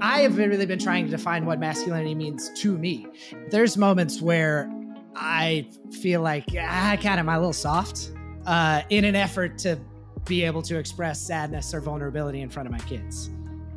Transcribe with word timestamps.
I 0.00 0.20
have 0.20 0.38
really 0.38 0.66
been 0.66 0.78
trying 0.78 1.06
to 1.06 1.10
define 1.10 1.44
what 1.44 1.58
masculinity 1.58 2.14
means 2.14 2.50
to 2.60 2.78
me. 2.78 3.06
There's 3.50 3.76
moments 3.76 4.22
where 4.22 4.70
I 5.16 5.68
feel 6.00 6.20
like 6.20 6.44
I 6.54 6.96
kind 6.96 7.18
of 7.18 7.26
am 7.26 7.28
a 7.28 7.36
little 7.36 7.52
soft 7.52 8.12
uh, 8.46 8.82
in 8.90 9.04
an 9.04 9.16
effort 9.16 9.58
to 9.58 9.78
be 10.24 10.44
able 10.44 10.62
to 10.62 10.78
express 10.78 11.20
sadness 11.20 11.74
or 11.74 11.80
vulnerability 11.80 12.42
in 12.42 12.48
front 12.48 12.68
of 12.68 12.72
my 12.72 12.78
kids. 12.80 13.30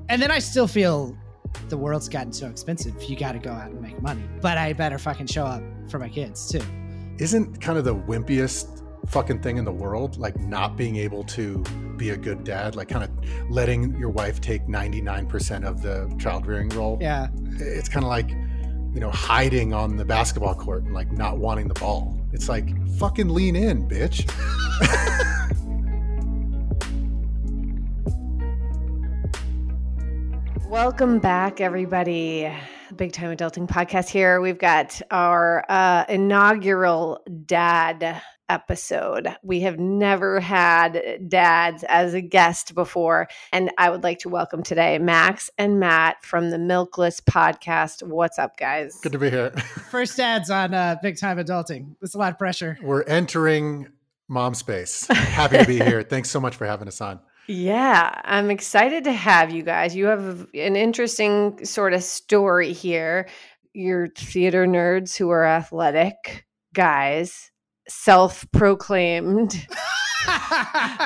And 0.10 0.22
then 0.22 0.30
I 0.30 0.40
still 0.40 0.68
feel 0.68 1.18
the 1.70 1.78
world's 1.78 2.08
gotten 2.08 2.34
so 2.34 2.48
expensive. 2.48 3.02
You 3.04 3.16
got 3.16 3.32
to 3.32 3.40
go 3.40 3.52
out 3.52 3.72
and 3.72 3.82
make 3.82 4.00
money. 4.02 4.24
But 4.42 4.58
I 4.58 4.74
better 4.74 4.98
fucking 4.98 5.28
show 5.28 5.46
up 5.46 5.64
for 5.90 5.98
my 5.98 6.10
kids 6.10 6.50
too. 6.50 6.62
Isn't 7.18 7.60
kind 7.62 7.78
of 7.78 7.86
the 7.86 7.96
wimpiest 7.96 8.81
fucking 9.08 9.42
thing 9.42 9.58
in 9.58 9.66
the 9.66 9.72
world 9.72 10.18
like 10.18 10.40
not 10.40 10.78
being 10.78 10.96
able 10.96 11.24
to 11.24 11.60
be 11.98 12.12
a 12.12 12.18
good 12.18 12.44
dad 12.44 12.76
like 12.76 12.88
kind 12.88 13.04
of 13.04 13.10
letting 13.50 13.96
your 13.98 14.10
wife 14.10 14.40
take 14.40 14.66
99% 14.68 15.66
of 15.66 15.82
the 15.82 16.14
child 16.20 16.46
rearing 16.46 16.70
role 16.70 16.98
yeah 17.02 17.28
it's 17.58 17.90
kind 17.90 18.06
of 18.06 18.10
like 18.10 18.30
you 18.94 19.00
know 19.00 19.12
hiding 19.12 19.74
on 19.74 19.98
the 19.98 20.06
basketball 20.06 20.56
court 20.56 20.84
and 20.84 20.94
like 20.94 21.12
not 21.12 21.38
wanting 21.38 21.68
the 21.68 21.74
ball 21.76 22.18
it's 22.32 22.48
like 22.48 22.70
fucking 22.98 23.30
lean 23.30 23.56
in 23.56 23.88
bitch 23.88 24.30
Welcome 30.72 31.20
back, 31.20 31.60
everybody. 31.60 32.50
Big 32.96 33.12
Time 33.12 33.36
Adulting 33.36 33.68
podcast 33.68 34.08
here. 34.08 34.40
We've 34.40 34.58
got 34.58 35.02
our 35.12 35.66
uh, 35.68 36.06
inaugural 36.08 37.20
dad 37.46 38.22
episode. 38.50 39.28
We 39.44 39.62
have 39.62 39.80
never 39.80 40.40
had 40.40 41.30
dads 41.30 41.84
as 41.88 42.14
a 42.14 42.22
guest 42.22 42.76
before. 42.76 43.28
And 43.52 43.72
I 43.78 43.90
would 43.90 44.04
like 44.04 44.20
to 44.20 44.30
welcome 44.30 44.64
today 44.64 44.98
Max 45.00 45.50
and 45.58 45.80
Matt 45.80 46.24
from 46.24 46.50
the 46.50 46.58
Milkless 46.58 47.22
podcast. 47.22 48.04
What's 48.04 48.38
up, 48.38 48.58
guys? 48.58 49.00
good 49.02 49.14
to 49.14 49.20
be 49.20 49.30
here 49.30 49.52
First 49.90 50.18
dads 50.18 50.50
on 50.50 50.74
uh, 50.74 50.98
Big 51.02 51.18
Time 51.18 51.38
Adulting. 51.38 51.96
It's 52.02 52.14
a 52.14 52.18
lot 52.18 52.32
of 52.32 52.38
pressure. 52.38 52.78
we're 52.82 53.04
entering 53.04 53.88
mom 54.28 54.54
space 54.54 55.08
happy 55.08 55.58
to 55.58 55.66
be 55.66 55.78
here 55.78 56.04
thanks 56.10 56.30
so 56.30 56.40
much 56.40 56.56
for 56.56 56.66
having 56.66 56.88
us 56.88 57.02
on 57.02 57.20
Yeah, 57.48 58.22
I'm 58.24 58.50
excited 58.50 59.04
to 59.06 59.12
have 59.12 59.52
you 59.52 59.64
guys. 59.64 59.94
You 59.96 60.06
have 60.06 60.48
an 60.54 60.76
interesting 60.76 61.66
sort 61.66 61.94
of 61.94 62.02
story 62.04 62.72
here. 62.72 63.28
You're 63.74 64.08
theater 64.08 64.66
nerds 64.66 65.18
who 65.18 65.30
are 65.32 65.46
athletic 65.46 66.46
guys, 66.74 67.51
self 67.92 68.46
proclaimed 68.52 69.52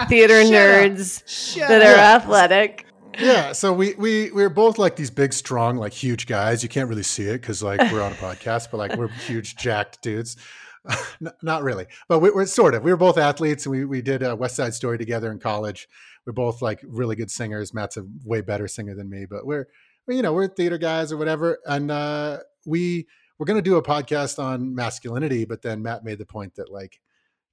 theater 0.07 0.43
Shut 0.43 0.51
nerds 0.53 1.23
Shut 1.27 1.67
that 1.69 1.81
are 1.81 1.99
up. 1.99 2.23
athletic. 2.23 2.85
yeah 3.19 3.51
so 3.53 3.71
we 3.73 3.93
we 3.95 4.31
we're 4.31 4.49
both 4.49 4.77
like 4.77 4.95
these 4.95 5.09
big 5.09 5.33
strong 5.33 5.77
like 5.77 5.93
huge 5.93 6.27
guys. 6.27 6.63
You 6.63 6.69
can't 6.69 6.89
really 6.89 7.03
see 7.03 7.23
it 7.23 7.41
because 7.41 7.63
like 7.63 7.79
we're 7.91 8.01
on 8.01 8.11
a 8.11 8.15
podcast 8.15 8.69
but 8.71 8.77
like 8.77 8.95
we're 8.95 9.07
huge 9.07 9.55
jacked 9.55 10.01
dudes. 10.01 10.37
Not 11.41 11.63
really 11.63 11.87
but 12.07 12.19
we, 12.19 12.29
we're 12.29 12.45
sort 12.45 12.75
of 12.75 12.83
we 12.83 12.91
were 12.91 12.97
both 12.97 13.17
athletes 13.17 13.65
and 13.65 13.71
we, 13.71 13.85
we 13.85 14.01
did 14.01 14.21
a 14.21 14.35
west 14.35 14.55
side 14.55 14.73
story 14.73 14.97
together 14.97 15.31
in 15.31 15.39
college. 15.39 15.87
We're 16.25 16.33
both 16.33 16.61
like 16.61 16.81
really 16.85 17.15
good 17.15 17.31
singers. 17.31 17.73
Matt's 17.73 17.97
a 17.97 18.05
way 18.23 18.41
better 18.41 18.67
singer 18.67 18.95
than 18.95 19.09
me 19.09 19.25
but 19.29 19.45
we're 19.45 19.67
you 20.07 20.21
know 20.21 20.33
we're 20.33 20.47
theater 20.47 20.77
guys 20.77 21.11
or 21.11 21.17
whatever. 21.17 21.59
And 21.65 21.89
uh 21.89 22.39
we 22.65 23.07
we're 23.37 23.45
going 23.45 23.61
to 23.61 23.69
do 23.69 23.75
a 23.75 23.83
podcast 23.83 24.41
on 24.41 24.73
masculinity 24.75 25.45
but 25.45 25.61
then 25.61 25.81
matt 25.81 26.03
made 26.03 26.17
the 26.17 26.25
point 26.25 26.55
that 26.55 26.71
like 26.71 26.99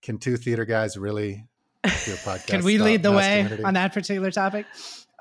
can 0.03 0.19
two 0.19 0.37
theater 0.37 0.65
guys 0.65 0.97
really 0.97 1.45
do 1.85 1.89
a 1.91 1.91
podcast 1.95 2.47
Can 2.47 2.65
we 2.65 2.79
lead 2.79 3.03
the 3.03 3.13
way 3.13 3.49
on 3.65 3.75
that 3.75 3.93
particular 3.93 4.31
topic? 4.31 4.67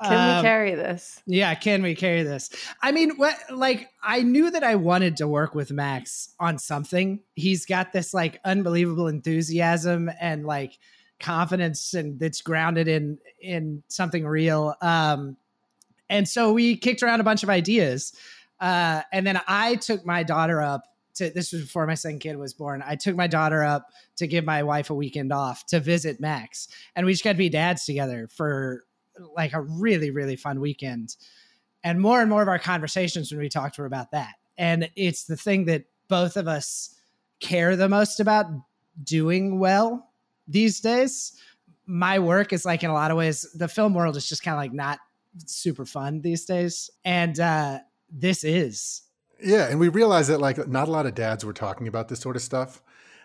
Can 0.04 0.14
Um, 0.14 0.38
we 0.38 0.42
carry 0.42 0.74
this? 0.74 1.22
Yeah, 1.28 1.54
can 1.54 1.84
we 1.84 1.94
carry 1.94 2.24
this? 2.24 2.50
I 2.82 2.92
mean, 2.92 3.18
what 3.18 3.36
like 3.52 3.90
I 4.02 4.24
knew 4.24 4.50
that 4.50 4.64
I 4.64 4.74
wanted 4.76 5.18
to 5.18 5.28
work 5.28 5.54
with 5.54 5.72
Max 5.72 6.34
on 6.40 6.58
something. 6.58 7.20
He's 7.36 7.68
got 7.68 7.94
this 7.94 8.12
like 8.12 8.40
unbelievable 8.44 9.08
enthusiasm 9.08 10.10
and 10.20 10.46
like 10.46 10.80
confidence 11.20 11.94
and 11.94 12.20
that's 12.20 12.42
grounded 12.42 12.88
in 12.88 13.20
in 13.40 13.84
something 13.88 14.26
real. 14.26 14.74
Um 14.82 15.38
and 16.10 16.28
so 16.28 16.52
we 16.52 16.76
kicked 16.78 17.04
around 17.04 17.22
a 17.22 17.24
bunch 17.24 17.44
of 17.44 17.50
ideas. 17.50 18.14
Uh 18.62 19.02
and 19.12 19.28
then 19.28 19.42
I 19.48 19.76
took 19.76 20.06
my 20.06 20.24
daughter 20.24 20.62
up 20.62 20.84
to 21.16 21.30
this 21.30 21.52
was 21.52 21.64
before 21.64 21.86
my 21.86 21.96
second 21.96 22.20
kid 22.20 22.38
was 22.38 22.54
born. 22.54 22.82
I 22.86 22.96
took 22.96 23.18
my 23.18 23.28
daughter 23.28 23.64
up 23.64 23.88
to 24.16 24.28
give 24.28 24.46
my 24.46 24.64
wife 24.64 24.90
a 24.90 24.96
weekend 24.96 25.34
off 25.34 25.66
to 25.68 25.82
visit 25.82 26.22
Max. 26.22 26.70
And 26.96 27.06
we 27.06 27.12
just 27.12 27.24
got 27.24 27.34
to 27.34 27.38
be 27.38 27.50
dads 27.50 27.84
together 27.84 28.30
for 28.34 28.86
like 29.36 29.54
a 29.54 29.62
really 29.62 30.12
really 30.12 30.36
fun 30.36 30.60
weekend 30.60 31.16
and 31.84 32.00
more 32.00 32.22
and 32.22 32.30
more 32.30 32.42
of 32.42 32.48
our 32.48 32.60
conversations 32.60 33.32
when 33.32 33.40
we 33.40 33.50
talked 33.50 33.78
were 33.78 33.86
about 33.86 34.12
that 34.12 34.34
and 34.58 34.90
it's 34.96 35.26
the 35.26 35.38
thing 35.38 35.66
that 35.66 35.84
both 36.08 36.38
of 36.38 36.48
us 36.48 36.96
care 37.40 37.76
the 37.76 37.90
most 37.90 38.20
about 38.20 38.46
doing 39.04 39.60
well 39.60 40.12
these 40.48 40.80
days 40.80 41.34
my 41.86 42.20
work 42.20 42.54
is 42.54 42.66
like 42.66 42.84
in 42.84 42.90
a 42.90 42.94
lot 42.94 43.12
of 43.12 43.18
ways 43.18 43.50
the 43.56 43.68
film 43.68 43.94
world 43.94 44.16
is 44.16 44.28
just 44.28 44.44
kind 44.44 44.56
of 44.56 44.60
like 44.60 44.74
not 44.74 45.00
super 45.46 45.86
fun 45.86 46.22
these 46.22 46.46
days 46.46 46.90
and 47.06 47.40
uh 47.40 47.80
this 48.12 48.44
is 48.44 49.04
Yeah, 49.42 49.70
and 49.70 49.80
we 49.80 49.90
realized 49.90 50.30
that 50.30 50.40
like 50.40 50.68
not 50.68 50.88
a 50.88 50.92
lot 50.92 51.06
of 51.06 51.16
dads 51.16 51.44
were 51.46 51.54
talking 51.54 51.88
about 51.88 52.08
this 52.10 52.20
sort 52.20 52.36
of 52.36 52.42
stuff. 52.42 52.82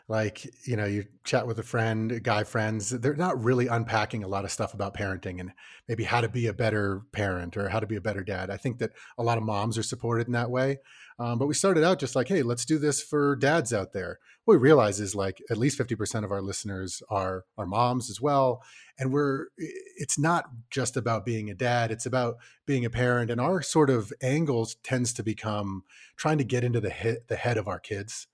Like, 0.09 0.49
you 0.67 0.77
know, 0.77 0.85
you 0.85 1.07
chat 1.25 1.49
with 1.49 1.59
a 1.59 1.65
friend, 1.65 2.23
guy 2.23 2.45
friends, 2.45 2.91
they're 2.91 3.17
not 3.17 3.43
really 3.43 3.67
unpacking 3.67 4.23
a 4.23 4.29
lot 4.29 4.45
of 4.45 4.53
stuff 4.53 4.73
about 4.73 4.95
parenting 4.95 5.41
and 5.41 5.51
maybe 5.89 6.05
how 6.05 6.21
to 6.21 6.29
be 6.29 6.47
a 6.47 6.53
better 6.53 7.03
parent 7.11 7.57
or 7.57 7.71
how 7.71 7.81
to 7.81 7.89
be 7.89 7.97
a 7.97 8.01
better 8.01 8.23
dad. 8.23 8.49
I 8.49 8.57
think 8.57 8.79
that 8.79 8.93
a 9.19 9.25
lot 9.25 9.37
of 9.37 9.43
moms 9.43 9.77
are 9.77 9.83
supported 9.83 10.29
in 10.29 10.33
that 10.35 10.51
way. 10.51 10.79
Um, 11.19 11.39
but 11.39 11.47
we 11.47 11.55
started 11.55 11.83
out 11.83 11.99
just 11.99 12.15
like, 12.15 12.29
hey, 12.29 12.43
let's 12.43 12.65
do 12.65 12.79
this 12.79 13.03
for 13.03 13.35
dads 13.37 13.73
out 13.73 13.93
there. 13.93 14.19
What 14.45 14.55
we 14.55 14.59
realize 14.59 15.01
is 15.01 15.17
like 15.17 15.43
at 15.51 15.57
least 15.57 15.79
50% 15.79 16.25
of 16.25 16.31
our 16.31 16.43
listeners 16.43 17.03
are 17.09 17.45
are 17.57 17.67
moms 17.67 18.11
as 18.11 18.21
well. 18.21 18.63
And 18.99 19.13
we're 19.13 19.47
it's 19.57 20.19
not 20.19 20.45
just 20.71 20.97
about 20.97 21.25
being 21.25 21.51
a 21.51 21.55
dad, 21.55 21.91
it's 21.91 22.07
about 22.07 22.37
being 22.67 22.85
a 22.85 22.91
parent. 22.91 23.31
And 23.31 23.41
our 23.41 23.63
sort 23.63 23.91
of 23.91 24.13
angles 24.21 24.77
tends 24.85 25.13
to 25.15 25.25
become 25.25 25.85
trying 26.17 26.39
to 26.39 26.45
get 26.45 26.63
into 26.63 26.81
the 26.81 26.91
head, 26.91 27.19
the 27.29 27.37
head 27.37 27.57
of 27.57 27.67
our 27.67 27.81
kids. 27.81 28.29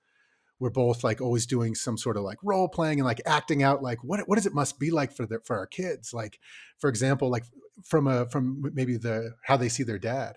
We're 0.63 0.71
both 0.71 1.03
like 1.03 1.21
always 1.21 1.45
doing 1.45 1.75
some 1.75 1.99
sort 1.99 2.17
of 2.17 2.23
like 2.23 2.39
role 2.41 2.69
playing 2.69 3.01
and 3.01 3.05
like 3.05 3.21
acting 3.27 3.65
out 3.65 3.83
like 3.83 4.05
what 4.05 4.21
what 4.29 4.37
does 4.37 4.47
it 4.47 4.55
must 4.55 4.79
be 4.79 4.93
like 4.93 5.11
for 5.11 5.27
the, 5.27 5.41
for 5.45 5.57
our 5.57 5.67
kids. 5.67 6.15
Like 6.15 6.39
for 6.79 6.89
example, 6.89 7.33
like 7.33 7.43
from 7.83 8.07
a 8.07 8.29
from 8.29 8.71
maybe 8.73 8.97
the 8.97 9.35
how 9.43 9.57
they 9.57 9.69
see 9.69 9.83
their 9.83 9.99
dad. 9.99 10.37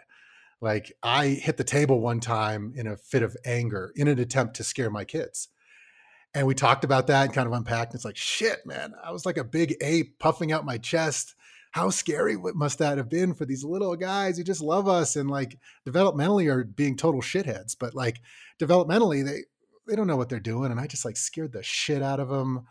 Like 0.59 0.91
I 1.03 1.27
hit 1.27 1.57
the 1.57 1.63
table 1.63 1.99
one 1.99 2.19
time 2.21 2.73
in 2.75 2.87
a 2.87 2.97
fit 2.97 3.21
of 3.21 3.37
anger 3.45 3.93
in 3.95 4.07
an 4.07 4.17
attempt 4.17 4.55
to 4.55 4.63
scare 4.63 4.89
my 4.89 5.05
kids. 5.05 5.49
And 6.33 6.47
we 6.47 6.55
talked 6.55 6.83
about 6.83 7.05
that 7.05 7.25
and 7.25 7.33
kind 7.33 7.45
of 7.45 7.53
unpacked. 7.53 7.93
It's 7.93 8.03
like, 8.03 8.17
shit, 8.17 8.65
man, 8.65 8.95
I 9.03 9.11
was 9.11 9.27
like 9.27 9.37
a 9.37 9.43
big 9.43 9.75
ape 9.79 10.17
puffing 10.17 10.51
out 10.51 10.65
my 10.65 10.79
chest. 10.79 11.35
How 11.69 11.91
scary 11.91 12.35
must 12.35 12.79
that 12.79 12.97
have 12.97 13.09
been 13.09 13.35
for 13.35 13.45
these 13.45 13.63
little 13.63 13.95
guys 13.95 14.37
who 14.37 14.43
just 14.43 14.61
love 14.61 14.87
us 14.87 15.15
and 15.15 15.29
like 15.29 15.59
developmentally 15.87 16.51
are 16.51 16.63
being 16.63 16.97
total 16.97 17.21
shitheads, 17.21 17.75
but 17.79 17.93
like 17.93 18.21
developmentally 18.59 19.23
they 19.23 19.43
they 19.88 19.96
don't 19.96 20.07
know 20.07 20.18
what 20.18 20.29
they're 20.29 20.40
doing. 20.40 20.72
And 20.72 20.79
I 20.79 20.88
just 20.88 21.06
like 21.06 21.18
scared 21.18 21.53
the 21.53 21.63
shit 21.63 22.01
out 22.01 22.19
of 22.19 22.29
them 22.29 22.66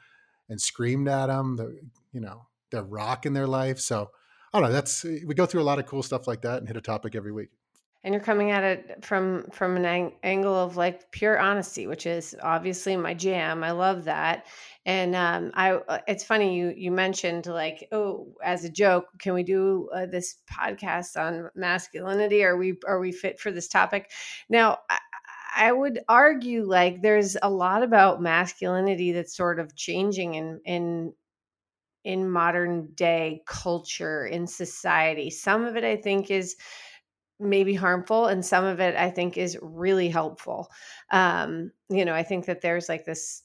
and 0.49 0.61
screamed 0.61 1.09
at 1.09 1.27
them. 1.27 1.57
The, 1.57 1.79
you 2.13 2.21
know, 2.21 2.47
they're 2.71 2.83
rocking 2.83 3.33
their 3.33 3.47
life. 3.47 3.79
So 3.79 4.11
I 4.53 4.61
don't 4.61 4.69
know. 4.69 4.73
That's 4.73 5.05
we 5.05 5.35
go 5.35 5.47
through 5.47 5.63
a 5.63 5.65
lot 5.65 5.79
of 5.79 5.87
cool 5.87 6.03
stuff 6.03 6.27
like 6.27 6.43
that 6.43 6.59
and 6.59 6.69
hit 6.69 6.77
a 6.77 6.81
topic 6.81 7.15
every 7.15 7.33
week. 7.33 7.51
and 8.05 8.13
you're 8.13 8.23
coming 8.23 8.51
at 8.51 8.63
it 8.63 9.05
from 9.05 9.47
from 9.51 9.77
an 9.77 9.85
ang- 9.85 10.13
angle 10.23 10.55
of 10.55 10.77
like 10.77 11.11
pure 11.11 11.39
honesty 11.39 11.87
which 11.87 12.07
is 12.07 12.37
obviously 12.43 12.97
my 12.97 13.15
jam 13.15 13.65
i 13.65 13.71
love 13.71 14.05
that 14.05 14.47
and 14.87 15.17
um 15.17 15.51
i 15.55 15.73
uh, 15.73 15.99
it's 16.07 16.23
funny 16.23 16.55
you 16.57 16.73
you 16.77 16.91
mentioned 16.91 17.47
like 17.47 17.89
oh 17.93 18.29
as 18.43 18.65
a 18.65 18.69
joke 18.69 19.07
can 19.19 19.33
we 19.35 19.43
do 19.43 19.89
uh, 19.95 20.07
this 20.07 20.37
podcast 20.51 21.17
on 21.17 21.49
masculinity 21.55 22.45
are 22.45 22.57
we 22.57 22.79
are 22.87 23.01
we 23.01 23.11
fit 23.11 23.41
for 23.41 23.51
this 23.51 23.69
topic 23.69 24.11
now 24.49 24.79
I, 24.91 24.99
I 25.57 25.73
would 25.73 26.01
argue 26.09 26.65
like 26.65 27.03
there's 27.03 27.37
a 27.43 27.51
lot 27.51 27.83
about 27.83 28.23
masculinity 28.23 29.13
that's 29.13 29.37
sort 29.37 29.61
of 29.61 29.77
changing 29.77 30.35
in 30.35 30.61
in 30.65 31.15
in 32.05 32.31
modern 32.31 32.89
day 32.95 33.43
culture 33.47 34.27
in 34.27 34.47
society. 34.49 35.31
Some 35.31 35.65
of 35.67 35.77
it 35.77 35.85
i 35.85 35.97
think 35.97 36.31
is 36.31 36.57
maybe 37.41 37.75
harmful 37.75 38.27
and 38.29 38.47
some 38.47 38.65
of 38.67 38.81
it 38.81 38.97
i 38.97 39.11
think 39.11 39.39
is 39.39 39.59
really 39.63 40.11
helpful. 40.11 40.71
Um 41.13 41.73
you 41.91 42.05
know 42.07 42.15
i 42.17 42.25
think 42.25 42.47
that 42.47 42.63
there's 42.63 42.91
like 42.91 43.07
this 43.07 43.44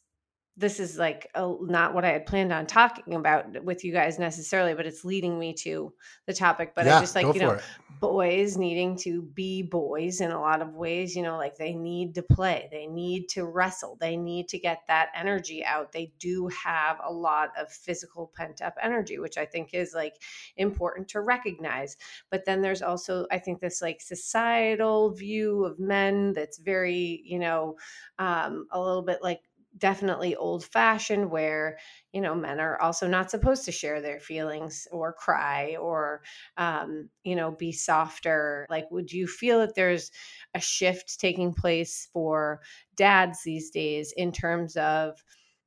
this 0.59 0.79
is 0.81 0.97
like 0.97 1.29
a, 1.35 1.55
not 1.61 1.93
what 1.93 2.03
I 2.03 2.09
had 2.09 2.25
planned 2.25 2.51
on 2.51 2.67
talking 2.67 3.15
about 3.15 3.63
with 3.63 3.85
you 3.85 3.93
guys 3.93 4.19
necessarily, 4.19 4.73
but 4.73 4.85
it's 4.85 5.05
leading 5.05 5.39
me 5.39 5.53
to 5.53 5.93
the 6.27 6.33
topic. 6.33 6.73
But 6.75 6.85
Yeah, 6.85 6.97
I 6.97 6.99
just 6.99 7.15
like, 7.15 7.33
you 7.33 7.39
know, 7.39 7.51
it. 7.51 7.63
boys 8.01 8.57
needing 8.57 8.97
to 8.97 9.21
be 9.21 9.63
boys 9.63 10.19
in 10.19 10.31
a 10.31 10.39
lot 10.39 10.61
of 10.61 10.75
ways, 10.75 11.15
you 11.15 11.23
know, 11.23 11.37
like 11.37 11.55
they 11.55 11.73
need 11.73 12.13
to 12.15 12.23
play, 12.23 12.67
they 12.71 12.87
need 12.87 13.29
to 13.29 13.45
wrestle, 13.45 13.97
they 14.01 14.17
need 14.17 14.49
to 14.49 14.59
get 14.59 14.81
that 14.89 15.09
energy 15.15 15.63
out. 15.63 15.93
They 15.93 16.11
do 16.19 16.49
have 16.49 16.97
a 17.07 17.11
lot 17.11 17.51
of 17.57 17.71
physical 17.71 18.29
pent 18.35 18.61
up 18.61 18.75
energy, 18.83 19.17
which 19.17 19.37
I 19.37 19.45
think 19.45 19.73
is 19.73 19.93
like 19.93 20.15
important 20.57 21.07
to 21.09 21.21
recognize. 21.21 21.95
But 22.29 22.43
then 22.43 22.61
there's 22.61 22.81
also, 22.81 23.27
I 23.31 23.39
think, 23.39 23.61
this 23.61 23.81
like 23.81 24.01
societal 24.01 25.13
view 25.13 25.63
of 25.63 25.79
men 25.79 26.33
that's 26.33 26.57
very, 26.57 27.21
you 27.23 27.39
know, 27.39 27.77
um, 28.17 28.67
a 28.71 28.79
little 28.79 29.03
bit 29.03 29.19
like 29.23 29.39
definitely 29.77 30.35
old 30.35 30.65
fashioned 30.65 31.29
where 31.29 31.77
you 32.11 32.21
know 32.21 32.33
men 32.35 32.59
are 32.59 32.81
also 32.81 33.07
not 33.07 33.29
supposed 33.29 33.65
to 33.65 33.71
share 33.71 34.01
their 34.01 34.19
feelings 34.19 34.87
or 34.91 35.13
cry 35.13 35.75
or 35.79 36.21
um, 36.57 37.09
you 37.23 37.35
know 37.35 37.51
be 37.51 37.71
softer 37.71 38.65
like 38.69 38.89
would 38.91 39.11
you 39.11 39.27
feel 39.27 39.59
that 39.59 39.75
there's 39.75 40.11
a 40.55 40.59
shift 40.59 41.19
taking 41.19 41.53
place 41.53 42.09
for 42.11 42.59
dads 42.95 43.43
these 43.43 43.69
days 43.69 44.13
in 44.17 44.31
terms 44.31 44.75
of 44.75 45.23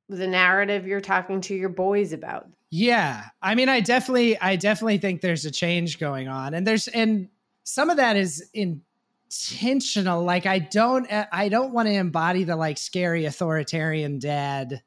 the 0.09 0.27
narrative 0.27 0.85
you're 0.85 1.01
talking 1.01 1.39
to 1.41 1.55
your 1.55 1.69
boys 1.69 2.13
about 2.13 2.47
Yeah. 2.75 3.25
I 3.39 3.53
mean, 3.53 3.69
I 3.69 3.81
definitely, 3.81 4.39
I 4.39 4.55
definitely 4.55 4.97
think 4.97 5.21
there's 5.21 5.45
a 5.45 5.51
change 5.51 5.99
going 5.99 6.27
on. 6.27 6.55
And 6.55 6.65
there's, 6.65 6.87
and 6.87 7.29
some 7.63 7.91
of 7.91 7.97
that 7.97 8.17
is 8.17 8.49
intentional. 9.33 10.23
Like 10.23 10.45
I 10.45 10.59
don't, 10.59 11.05
eh, 11.09 11.25
I 11.31 11.49
don't 11.49 11.73
want 11.73 11.87
to 11.87 11.93
embody 11.93 12.43
the 12.43 12.55
like 12.55 12.77
scary 12.77 13.25
authoritarian 13.25 14.19
dad 14.19 14.81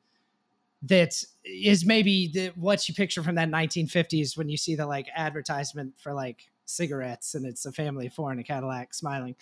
that 0.83 1.15
is 1.45 1.85
maybe 1.85 2.29
the, 2.33 2.53
what 2.55 2.89
you 2.89 2.95
picture 2.95 3.23
from 3.23 3.37
that 3.37 3.51
1950s 3.51 4.37
when 4.37 4.49
you 4.49 4.57
see 4.57 4.75
the 4.75 4.87
like 4.87 5.09
advertisement 5.15 5.95
for 5.99 6.13
like 6.13 6.51
cigarettes 6.65 7.35
and 7.35 7.47
it's 7.47 7.67
a 7.67 7.73
family 7.73 8.07
of 8.07 8.13
four 8.13 8.33
in 8.33 8.39
a 8.39 8.45
Cadillac 8.45 8.95
smiling. 8.95 9.35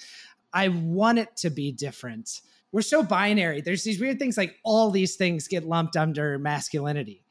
I 0.53 0.69
want 0.69 1.19
it 1.19 1.37
to 1.39 1.51
be 1.51 1.73
different. 1.73 2.41
We're 2.73 2.83
so 2.83 3.03
binary. 3.03 3.61
There's 3.61 3.85
these 3.85 4.01
weird 4.01 4.19
things 4.19 4.37
like 4.37 4.56
all 4.65 4.91
these 4.91 5.17
things 5.17 5.49
get 5.49 5.65
lumped 5.65 5.97
under 5.97 6.39
masculinity. 6.39 7.25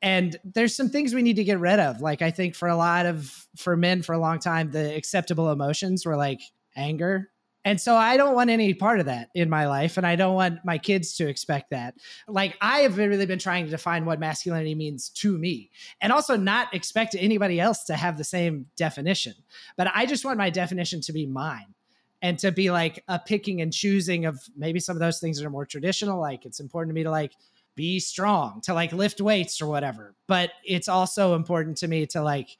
And 0.00 0.36
there's 0.44 0.76
some 0.76 0.90
things 0.90 1.12
we 1.12 1.22
need 1.22 1.36
to 1.36 1.44
get 1.44 1.58
rid 1.58 1.80
of. 1.80 2.00
Like 2.00 2.22
I 2.22 2.30
think 2.30 2.54
for 2.54 2.68
a 2.68 2.76
lot 2.76 3.06
of 3.06 3.46
for 3.56 3.76
men 3.76 4.02
for 4.02 4.12
a 4.12 4.18
long 4.18 4.38
time, 4.38 4.70
the 4.70 4.94
acceptable 4.94 5.50
emotions 5.50 6.06
were 6.06 6.16
like 6.16 6.40
anger. 6.76 7.30
And 7.64 7.80
so 7.80 7.96
I 7.96 8.16
don't 8.16 8.34
want 8.34 8.50
any 8.50 8.72
part 8.72 9.00
of 9.00 9.06
that 9.06 9.28
in 9.34 9.50
my 9.50 9.66
life. 9.66 9.98
And 9.98 10.06
I 10.06 10.16
don't 10.16 10.34
want 10.34 10.64
my 10.64 10.78
kids 10.78 11.14
to 11.16 11.28
expect 11.28 11.70
that. 11.70 11.94
Like 12.26 12.56
I 12.60 12.80
have 12.80 12.96
really 12.96 13.26
been 13.26 13.38
trying 13.38 13.64
to 13.64 13.70
define 13.70 14.06
what 14.06 14.20
masculinity 14.20 14.74
means 14.74 15.10
to 15.10 15.36
me 15.36 15.70
and 16.00 16.12
also 16.12 16.36
not 16.36 16.72
expect 16.72 17.14
anybody 17.18 17.60
else 17.60 17.84
to 17.84 17.94
have 17.94 18.16
the 18.16 18.24
same 18.24 18.66
definition. 18.76 19.34
But 19.76 19.88
I 19.94 20.06
just 20.06 20.24
want 20.24 20.38
my 20.38 20.50
definition 20.50 21.00
to 21.02 21.12
be 21.12 21.26
mine 21.26 21.74
and 22.22 22.38
to 22.38 22.52
be 22.52 22.70
like 22.70 23.04
a 23.08 23.18
picking 23.18 23.60
and 23.60 23.72
choosing 23.72 24.24
of 24.24 24.40
maybe 24.56 24.80
some 24.80 24.96
of 24.96 25.00
those 25.00 25.20
things 25.20 25.38
that 25.38 25.46
are 25.46 25.50
more 25.50 25.66
traditional. 25.66 26.20
Like 26.20 26.46
it's 26.46 26.60
important 26.60 26.90
to 26.90 26.94
me 26.94 27.02
to 27.02 27.10
like 27.10 27.32
be 27.74 28.00
strong, 28.00 28.60
to 28.62 28.74
like 28.74 28.92
lift 28.92 29.20
weights 29.20 29.60
or 29.60 29.66
whatever. 29.66 30.14
But 30.26 30.52
it's 30.64 30.88
also 30.88 31.34
important 31.34 31.76
to 31.78 31.88
me 31.88 32.06
to 32.06 32.22
like 32.22 32.56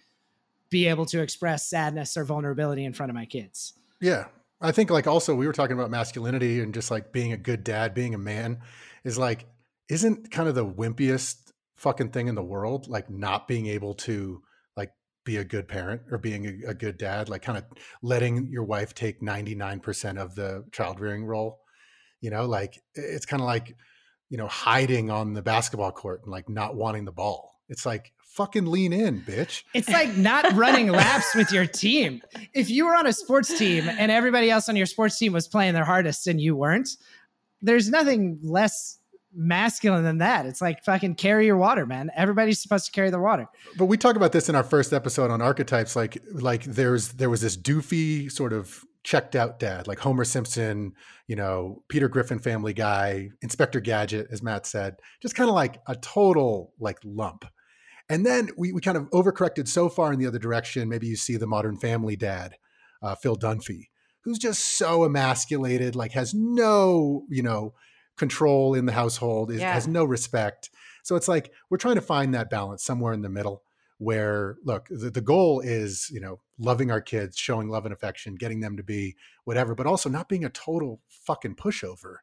be 0.71 0.87
able 0.87 1.07
to 1.07 1.23
express 1.23 1.67
sadness 1.67 2.17
or 2.17 2.25
vulnerability 2.25 2.85
in 2.85 2.93
front 2.93 3.11
of 3.11 3.17
my 3.17 3.25
kids. 3.25 3.73
Yeah. 4.01 4.27
I 4.61 4.73
think 4.73 4.91
like 4.91 5.07
also 5.07 5.35
we 5.35 5.47
were 5.47 5.53
talking 5.53 5.75
about 5.75 5.91
masculinity 5.91 6.61
and 6.61 6.75
just 6.75 6.91
like 6.91 7.13
being 7.13 7.33
a 7.33 7.37
good 7.37 7.63
dad, 7.63 7.95
being 7.95 8.15
a 8.15 8.19
man 8.19 8.59
is 9.05 9.19
like 9.19 9.47
isn't 9.89 10.31
kind 10.31 10.49
of 10.49 10.55
the 10.55 10.67
wimpiest 10.67 11.53
fucking 11.77 12.11
thing 12.11 12.27
in 12.27 12.35
the 12.35 12.43
world 12.43 12.89
like 12.89 13.09
not 13.09 13.47
being 13.47 13.67
able 13.67 13.95
to 13.95 14.43
like 14.77 14.91
be 15.25 15.37
a 15.37 15.45
good 15.45 15.69
parent 15.69 16.03
or 16.11 16.19
being 16.19 16.47
a, 16.47 16.71
a 16.71 16.75
good 16.75 16.99
dad 16.99 17.29
like 17.29 17.41
kind 17.41 17.57
of 17.57 17.65
letting 18.03 18.49
your 18.49 18.65
wife 18.65 18.95
take 18.95 19.23
99% 19.23 20.19
of 20.21 20.35
the 20.35 20.65
child 20.73 20.99
rearing 20.99 21.25
role 21.25 21.61
you 22.21 22.31
know 22.31 22.47
like 22.47 22.83
it's 22.95 23.27
kind 23.27 23.41
of 23.41 23.47
like 23.47 23.77
you 24.29 24.37
know 24.37 24.49
hiding 24.49 25.09
on 25.09 25.35
the 25.35 25.43
basketball 25.43 25.93
court 25.93 26.23
and 26.25 26.33
like 26.33 26.49
not 26.49 26.75
wanting 26.75 27.05
the 27.05 27.13
ball 27.13 27.55
it's 27.69 27.87
like 27.87 28.13
fucking 28.39 28.67
lean 28.67 28.93
in 28.93 29.21
bitch 29.23 29.65
It's 29.75 29.89
like 29.89 30.17
not 30.17 30.53
running 30.53 30.89
laps 30.89 31.35
with 31.35 31.51
your 31.51 31.67
team. 31.67 32.23
If 32.55 32.71
you 32.71 32.87
were 32.87 32.95
on 32.95 33.07
a 33.07 33.13
sports 33.13 33.59
team 33.59 33.89
and 33.89 34.13
everybody 34.13 34.49
else 34.49 34.69
on 34.69 34.77
your 34.77 34.87
sports 34.87 35.19
team 35.19 35.33
was 35.33 35.49
playing 35.49 35.75
their 35.75 35.85
hardest 35.85 36.27
and 36.29 36.41
you 36.41 36.55
weren't, 36.55 36.89
there's 37.61 37.91
nothing 37.91 38.39
less 38.45 38.99
masculine 39.35 40.05
than 40.05 40.19
that. 40.19 40.47
It's 40.47 40.61
like 40.61 40.85
fucking 40.85 41.17
carry 41.17 41.47
your 41.47 41.57
water, 41.57 41.85
man. 41.85 42.11
Everybody's 42.17 42.63
supposed 42.63 42.87
to 42.87 42.93
carry 42.93 43.11
their 43.11 43.21
water. 43.21 43.47
but 43.77 43.87
we 43.87 43.97
talk 43.97 44.15
about 44.17 44.31
this 44.33 44.49
in 44.49 44.55
our 44.55 44.63
first 44.65 44.93
episode 44.93 45.31
on 45.33 45.43
archetypes 45.43 45.97
like 45.97 46.19
like 46.33 46.63
there's 46.65 47.09
there 47.15 47.31
was 47.31 47.41
this 47.41 47.57
doofy 47.57 48.31
sort 48.31 48.53
of 48.53 48.85
checked 49.05 49.35
out 49.37 49.59
dad 49.59 49.87
like 49.87 49.99
homer 50.01 50.25
simpson 50.25 50.93
you 51.29 51.37
know 51.37 51.83
peter 51.89 52.09
griffin 52.09 52.39
family 52.39 52.75
guy 52.75 53.31
inspector 53.43 53.81
gadget 53.81 54.27
as 54.31 54.43
matt 54.43 54.67
said 54.67 54.97
just 55.23 55.35
kind 55.35 55.49
of 55.49 55.55
like 55.55 55.81
a 55.87 55.95
total 55.97 56.73
like 56.79 56.99
lump 57.05 57.45
and 58.09 58.25
then 58.25 58.49
we, 58.57 58.73
we 58.73 58.81
kind 58.81 58.97
of 58.97 59.05
overcorrected 59.11 59.69
so 59.69 59.89
far 59.89 60.13
in 60.13 60.19
the 60.19 60.27
other 60.27 60.39
direction 60.39 60.89
maybe 60.89 61.07
you 61.07 61.17
see 61.17 61.37
the 61.37 61.47
modern 61.47 61.77
family 61.77 62.17
dad 62.17 62.55
uh, 63.03 63.15
phil 63.15 63.37
dunphy 63.37 63.89
who's 64.23 64.39
just 64.39 64.77
so 64.77 65.05
emasculated 65.05 65.95
like 65.97 66.13
has 66.13 66.35
no 66.35 67.25
you 67.29 67.43
know 67.43 67.75
control 68.17 68.75
in 68.75 68.87
the 68.87 68.93
household 68.93 69.51
is, 69.51 69.61
Yeah. 69.61 69.73
has 69.75 69.87
no 69.87 70.05
respect 70.05 70.71
so 71.03 71.17
it's 71.17 71.29
like 71.29 71.53
we're 71.71 71.79
trying 71.79 71.95
to 71.95 72.01
find 72.01 72.35
that 72.35 72.51
balance 72.51 72.83
somewhere 72.83 73.13
in 73.13 73.23
the 73.23 73.29
middle 73.29 73.63
where 73.99 74.57
look 74.65 74.87
the, 74.91 75.11
the 75.11 75.21
goal 75.21 75.61
is 75.61 76.09
you 76.13 76.21
know 76.21 76.41
loving 76.59 76.91
our 76.91 77.01
kids 77.01 77.37
showing 77.39 77.69
love 77.69 77.85
and 77.85 77.93
affection 77.93 78.35
getting 78.35 78.61
them 78.61 78.77
to 78.77 78.83
be 78.83 79.15
whatever 79.45 79.75
but 79.75 79.87
also 79.87 80.09
not 80.09 80.29
being 80.29 80.45
a 80.45 80.49
total 80.51 81.01
fucking 81.09 81.55
pushover 81.55 82.17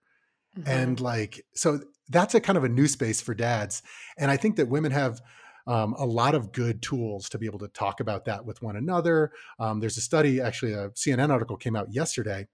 Mhm. 0.57 0.67
and 0.67 0.99
like 1.01 1.45
so 1.53 1.81
that's 2.07 2.33
a 2.33 2.39
kind 2.39 2.57
of 2.57 2.63
a 2.63 2.69
new 2.69 2.87
space 2.87 3.19
for 3.19 3.33
dads 3.33 3.81
and 4.17 4.31
i 4.31 4.37
think 4.37 4.55
that 4.55 4.69
women 4.69 4.91
have 4.93 5.21
um, 5.67 5.93
a 5.97 6.05
lot 6.05 6.35
of 6.35 6.51
good 6.51 6.81
tools 6.81 7.29
to 7.29 7.37
be 7.37 7.45
able 7.45 7.59
to 7.59 7.67
talk 7.69 7.99
about 7.99 8.25
that 8.25 8.45
with 8.45 8.61
one 8.61 8.75
another. 8.75 9.31
Um, 9.59 9.79
there's 9.79 9.97
a 9.97 10.01
study 10.01 10.41
actually 10.41 10.73
a 10.73 10.89
cnn 10.89 11.31
article 11.31 11.57
came 11.57 11.75
out 11.75 11.93
yesterday 11.93 12.47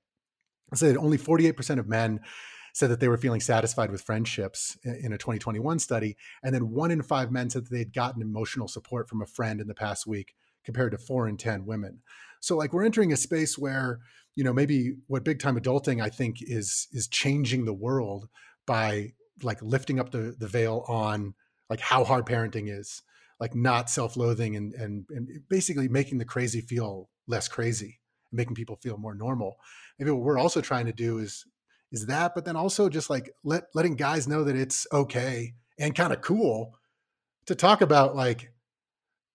that 0.70 0.78
said 0.78 0.98
only 0.98 1.18
48% 1.18 1.80
of 1.80 1.88
men 1.88 2.22
said 2.74 2.90
that 2.90 3.02
they 3.02 3.10
were 3.10 3.18
feeling 3.18 3.42
satisfied 3.42 3.92
with 3.92 4.02
friendships 4.02 4.78
in 4.84 5.12
a 5.12 5.18
2021 5.18 5.80
study 5.80 6.16
and 6.42 6.56
then 6.56 6.70
one 6.72 6.92
in 6.92 7.02
five 7.02 7.32
men 7.32 7.50
said 7.50 7.66
that 7.66 7.72
they'd 7.72 7.94
gotten 7.94 8.22
emotional 8.22 8.68
support 8.68 9.10
from 9.10 9.22
a 9.22 9.26
friend 9.26 9.60
in 9.60 9.68
the 9.68 9.74
past 9.76 10.08
week 10.08 10.34
compared 10.64 10.92
to 10.92 10.98
four 10.98 11.28
in 11.28 11.36
10 11.36 11.66
women. 11.66 12.00
So 12.40 12.56
like 12.56 12.72
we're 12.72 12.86
entering 12.86 13.12
a 13.12 13.18
space 13.18 13.58
where 13.58 14.00
you 14.36 14.44
know 14.44 14.54
maybe 14.54 14.96
what 15.08 15.26
big 15.26 15.40
time 15.40 15.60
adulting 15.60 16.02
i 16.02 16.10
think 16.10 16.38
is 16.42 16.88
is 16.92 17.08
changing 17.08 17.66
the 17.66 17.74
world 17.74 18.28
by 18.66 19.12
like 19.44 19.62
lifting 19.62 20.00
up 20.00 20.12
the 20.12 20.36
the 20.40 20.48
veil 20.48 20.86
on 20.88 21.34
like 21.72 21.80
how 21.80 22.04
hard 22.04 22.28
parenting 22.28 22.70
is 22.70 23.02
like 23.40 23.56
not 23.56 23.90
self-loathing 23.90 24.56
and 24.56 24.74
and, 24.76 25.06
and 25.10 25.28
basically 25.50 25.88
making 25.88 26.20
the 26.20 26.26
crazy 26.26 26.62
feel 26.62 27.10
less 27.28 27.48
crazy 27.48 28.02
making 28.32 28.56
people 28.56 28.78
feel 28.78 28.98
more 28.98 29.16
normal. 29.16 29.58
Maybe 30.00 30.12
what 30.12 30.22
we're 30.22 30.38
also 30.38 30.62
trying 30.62 30.86
to 30.86 30.94
do 30.94 31.18
is 31.18 31.46
is 31.92 32.06
that 32.08 32.34
but 32.36 32.46
then 32.46 32.56
also 32.56 32.90
just 32.90 33.10
like 33.10 33.32
let 33.44 33.64
letting 33.74 33.96
guys 33.96 34.28
know 34.28 34.44
that 34.44 34.56
it's 34.56 34.86
okay 34.94 35.54
and 35.80 35.96
kind 35.96 36.14
of 36.14 36.22
cool 36.22 36.76
to 37.48 37.56
talk 37.56 37.82
about 37.82 38.16
like 38.16 38.54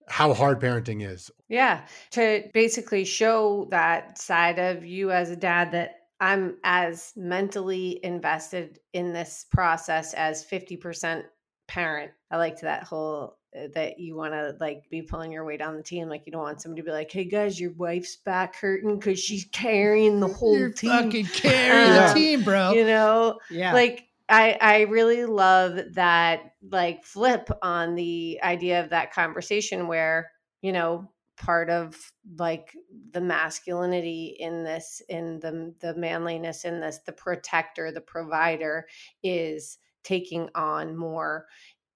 how 0.08 0.32
hard 0.32 0.60
parenting 0.60 1.06
is. 1.06 1.30
Yeah, 1.48 1.84
to 2.12 2.44
basically 2.54 3.04
show 3.04 3.66
that 3.70 4.18
side 4.18 4.58
of 4.58 4.84
you 4.84 5.10
as 5.10 5.30
a 5.30 5.36
dad 5.36 5.72
that 5.72 5.96
I'm 6.20 6.56
as 6.64 7.12
mentally 7.16 8.00
invested 8.02 8.78
in 8.92 9.12
this 9.12 9.46
process 9.50 10.14
as 10.14 10.46
50% 10.46 11.24
parent. 11.68 12.12
I 12.30 12.36
liked 12.36 12.62
that 12.62 12.84
whole 12.84 13.36
uh, 13.56 13.68
that 13.74 13.98
you 13.98 14.16
want 14.16 14.32
to 14.32 14.56
like 14.60 14.88
be 14.90 15.02
pulling 15.02 15.32
your 15.32 15.44
weight 15.44 15.62
on 15.62 15.76
the 15.76 15.82
team. 15.82 16.08
Like 16.08 16.22
you 16.26 16.32
don't 16.32 16.42
want 16.42 16.60
somebody 16.60 16.82
to 16.82 16.86
be 16.86 16.92
like, 16.92 17.10
"Hey 17.10 17.24
guys, 17.24 17.60
your 17.60 17.72
wife's 17.72 18.16
back 18.16 18.56
hurting 18.56 18.98
because 18.98 19.18
she's 19.18 19.44
carrying 19.46 20.20
the 20.20 20.28
whole 20.28 20.58
You're 20.58 20.70
team." 20.70 20.90
fucking 20.90 21.26
carrying 21.32 21.94
Yeah. 21.94 22.08
the 22.08 22.14
team, 22.14 22.42
bro. 22.42 22.72
You 22.72 22.84
know, 22.84 23.38
yeah. 23.50 23.72
like 23.72 24.06
I 24.28 24.58
I 24.60 24.80
really 24.82 25.24
love 25.24 25.78
that 25.94 26.52
like 26.70 27.04
flip 27.04 27.48
on 27.62 27.94
the 27.94 28.40
idea 28.42 28.82
of 28.82 28.90
that 28.90 29.12
conversation 29.12 29.86
where 29.86 30.30
you 30.62 30.72
know 30.72 31.08
part 31.36 31.68
of 31.68 32.12
like 32.38 32.74
the 33.12 33.20
masculinity 33.20 34.36
in 34.38 34.64
this 34.64 35.02
in 35.08 35.38
the 35.40 35.74
the 35.80 35.94
manliness 35.94 36.64
in 36.64 36.80
this 36.80 36.98
the 37.04 37.12
protector 37.12 37.92
the 37.92 38.00
provider 38.00 38.86
is 39.22 39.78
taking 40.06 40.48
on 40.54 40.96
more 40.96 41.46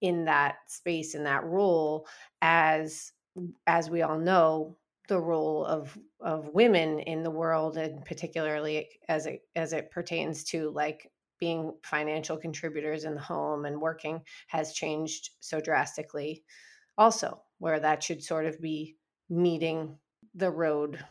in 0.01 0.25
that 0.25 0.55
space 0.67 1.15
in 1.15 1.23
that 1.23 1.43
role 1.45 2.05
as 2.41 3.13
as 3.67 3.89
we 3.89 4.01
all 4.01 4.19
know 4.19 4.75
the 5.07 5.19
role 5.19 5.65
of 5.65 5.97
of 6.19 6.49
women 6.49 6.99
in 6.99 7.23
the 7.23 7.31
world 7.31 7.77
and 7.77 8.03
particularly 8.05 8.87
as 9.07 9.25
it 9.25 9.41
as 9.55 9.73
it 9.73 9.91
pertains 9.91 10.43
to 10.43 10.69
like 10.71 11.09
being 11.39 11.73
financial 11.83 12.37
contributors 12.37 13.03
in 13.03 13.15
the 13.15 13.21
home 13.21 13.65
and 13.65 13.79
working 13.79 14.21
has 14.47 14.73
changed 14.73 15.31
so 15.39 15.59
drastically 15.59 16.43
also 16.97 17.41
where 17.59 17.79
that 17.79 18.03
should 18.03 18.23
sort 18.23 18.45
of 18.45 18.59
be 18.61 18.95
meeting 19.29 19.97
the 20.35 20.49
road 20.49 21.03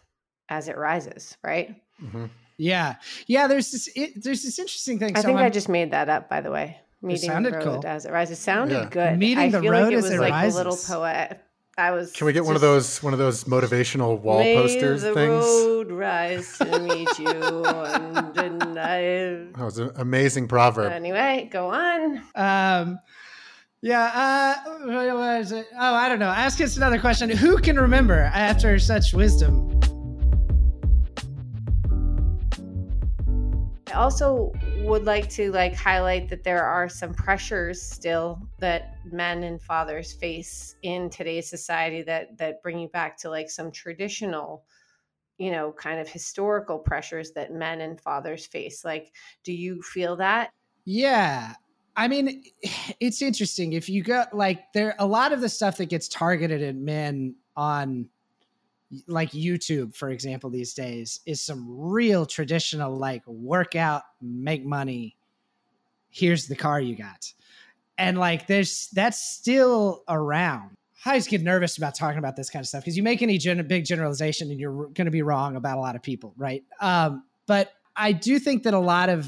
as 0.49 0.69
it 0.69 0.77
rises 0.77 1.37
right? 1.43 1.75
Mm-hmm. 2.03 2.27
yeah. 2.59 2.97
Yeah 3.27 3.47
there's 3.47 3.71
this 3.71 3.89
it, 3.95 4.23
there's 4.23 4.43
this 4.43 4.59
interesting 4.59 4.99
thing. 4.99 5.17
I 5.17 5.21
so 5.21 5.29
think 5.29 5.39
I'm, 5.39 5.47
i 5.47 5.51
just 5.51 5.69
made 5.69 5.93
that 5.93 6.09
up 6.09 6.29
by 6.29 6.41
the 6.41 6.51
way 6.51 6.81
meeting 7.03 7.43
the 7.43 7.51
road 7.51 7.63
cool. 7.65 7.87
as 7.87 8.05
it 8.05 8.13
rises 8.13 8.39
sounded 8.39 8.75
yeah. 8.75 8.89
good 8.91 9.19
meeting 9.19 9.39
I 9.39 9.49
the 9.49 9.63
road 9.63 9.93
like 9.93 9.95
as 9.95 10.11
it 10.11 10.21
like 10.21 10.33
rises. 10.33 10.55
a 10.55 10.59
little 10.59 10.77
poet 10.77 11.41
I 11.81 11.93
was. 11.93 12.13
Can 12.13 12.27
we 12.27 12.33
get 12.33 12.45
one 12.45 12.55
of 12.55 12.61
those 12.61 13.03
one 13.03 13.13
of 13.13 13.19
those 13.19 13.45
motivational 13.45 14.21
wall 14.21 14.41
May 14.41 14.55
posters 14.55 15.03
the 15.03 15.15
things? 15.15 15.31
road 15.31 15.91
rise 15.91 16.59
to 16.59 16.79
meet 16.81 17.19
you, 17.19 17.65
and 17.65 18.79
I. 18.79 19.01
That 19.57 19.65
was 19.65 19.79
an 19.79 19.91
amazing 19.97 20.49
proverb. 20.49 20.93
Anyway, 20.93 21.49
go 21.51 21.71
on. 21.71 22.23
Um, 22.35 22.99
yeah. 23.81 24.61
Uh, 24.67 25.05
what 25.09 25.41
is 25.41 25.53
it? 25.53 25.67
Oh, 25.73 25.95
I 25.95 26.09
don't 26.09 26.19
know. 26.19 26.29
Ask 26.29 26.61
us 26.61 26.77
another 26.77 26.99
question. 26.99 27.31
Who 27.31 27.57
can 27.59 27.77
remember 27.77 28.31
after 28.35 28.79
such 28.79 29.15
wisdom? 29.15 29.81
I 33.89 33.93
also 33.95 34.53
would 34.83 35.05
like 35.05 35.29
to 35.29 35.53
like 35.53 35.75
highlight 35.75 36.29
that 36.29 36.43
there 36.43 36.65
are 36.65 36.89
some 36.89 37.13
pressures 37.15 37.81
still 37.81 38.41
that 38.59 38.97
men 39.05 39.43
and 39.45 39.61
fathers 39.61 40.13
face 40.13 40.77
in 40.83 41.11
today's 41.11 41.49
society 41.49 42.03
that 42.03 42.37
that 42.39 42.63
bring 42.63 42.79
you 42.79 42.89
back 42.89 43.17
to 43.19 43.31
like 43.31 43.51
some 43.51 43.71
traditional 43.71 44.65
you 45.39 45.51
know 45.51 45.73
kind 45.73 46.01
of 46.01 46.09
historical 46.09 46.79
pressures 46.79 47.33
that 47.33 47.53
men 47.53 47.81
and 47.81 48.01
fathers 48.01 48.47
face. 48.47 48.85
Like 48.85 49.13
do 49.45 49.53
you 49.53 49.83
feel 49.83 50.17
that? 50.17 50.51
Yeah. 50.85 51.55
I 51.97 52.09
mean 52.09 52.45
it's 53.01 53.23
interesting. 53.23 53.75
If 53.75 53.89
you 53.89 54.03
go 54.03 54.25
like 54.33 54.73
there 54.73 54.95
a 54.99 55.07
lot 55.07 55.33
of 55.33 55.41
the 55.41 55.49
stuff 55.49 55.77
that 55.77 55.87
gets 55.87 56.09
targeted 56.09 56.63
at 56.63 56.77
men 56.77 57.35
on 57.57 58.09
like 59.07 59.31
YouTube, 59.33 59.95
for 59.95 60.11
example, 60.11 60.51
these 60.51 60.75
days 60.75 61.21
is 61.27 61.41
some 61.41 61.65
real 61.69 62.27
traditional 62.27 62.97
like 62.97 63.27
workout, 63.27 64.03
make 64.21 64.65
money. 64.65 65.17
Here's 66.11 66.47
the 66.47 66.57
car 66.57 66.81
you 66.81 66.97
got. 66.97 67.33
And 67.99 68.19
like 68.19 68.47
there's 68.47 68.89
that's 68.89 69.21
still 69.21 70.03
around. 70.09 70.77
I 71.05 71.17
just 71.17 71.31
get 71.31 71.43
nervous 71.43 71.79
about 71.79 71.95
talking 71.95 72.19
about 72.19 72.37
this 72.37 72.51
kind 72.51 72.63
of 72.63 72.67
stuff 72.69 72.83
because 72.83 72.97
you 72.97 73.03
make 73.03 73.23
any 73.23 73.39
gen- 73.39 73.67
big 73.67 73.87
generalization 73.87 74.51
and 74.51 74.61
you're 74.61 74.89
going 74.89 75.07
to 75.07 75.11
be 75.11 75.23
wrong 75.23 75.57
about 75.57 75.79
a 75.79 75.81
lot 75.81 75.97
of 75.97 76.03
people, 76.03 76.35
right? 76.37 76.63
Um, 76.81 77.25
but 77.47 77.73
I 77.97 78.13
do 78.13 78.39
think 78.39 78.65
that 78.65 78.75
a 78.75 78.79
lot 78.79 79.09
of 79.09 79.27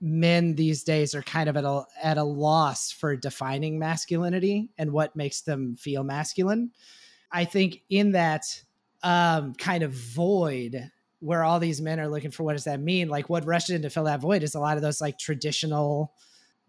men 0.00 0.54
these 0.54 0.82
days 0.82 1.14
are 1.14 1.22
kind 1.22 1.48
of 1.48 1.56
at 1.56 1.64
a 1.64 1.84
at 2.02 2.18
a 2.18 2.24
loss 2.24 2.90
for 2.90 3.16
defining 3.16 3.78
masculinity 3.78 4.70
and 4.76 4.92
what 4.92 5.14
makes 5.14 5.42
them 5.42 5.76
feel 5.76 6.04
masculine. 6.04 6.70
I 7.30 7.44
think 7.44 7.82
in 7.90 8.12
that 8.12 8.44
um, 9.04 9.54
kind 9.54 9.84
of 9.84 9.92
void 9.92 10.90
where 11.20 11.44
all 11.44 11.60
these 11.60 11.80
men 11.80 12.00
are 12.00 12.08
looking 12.08 12.30
for 12.30 12.42
what 12.42 12.54
does 12.54 12.64
that 12.64 12.80
mean? 12.80 13.08
Like 13.08 13.28
what 13.30 13.46
rushed 13.46 13.70
in 13.70 13.82
to 13.82 13.90
fill 13.90 14.04
that 14.04 14.20
void 14.20 14.42
is 14.42 14.56
a 14.56 14.60
lot 14.60 14.76
of 14.76 14.82
those 14.82 15.00
like 15.00 15.18
traditional 15.18 16.12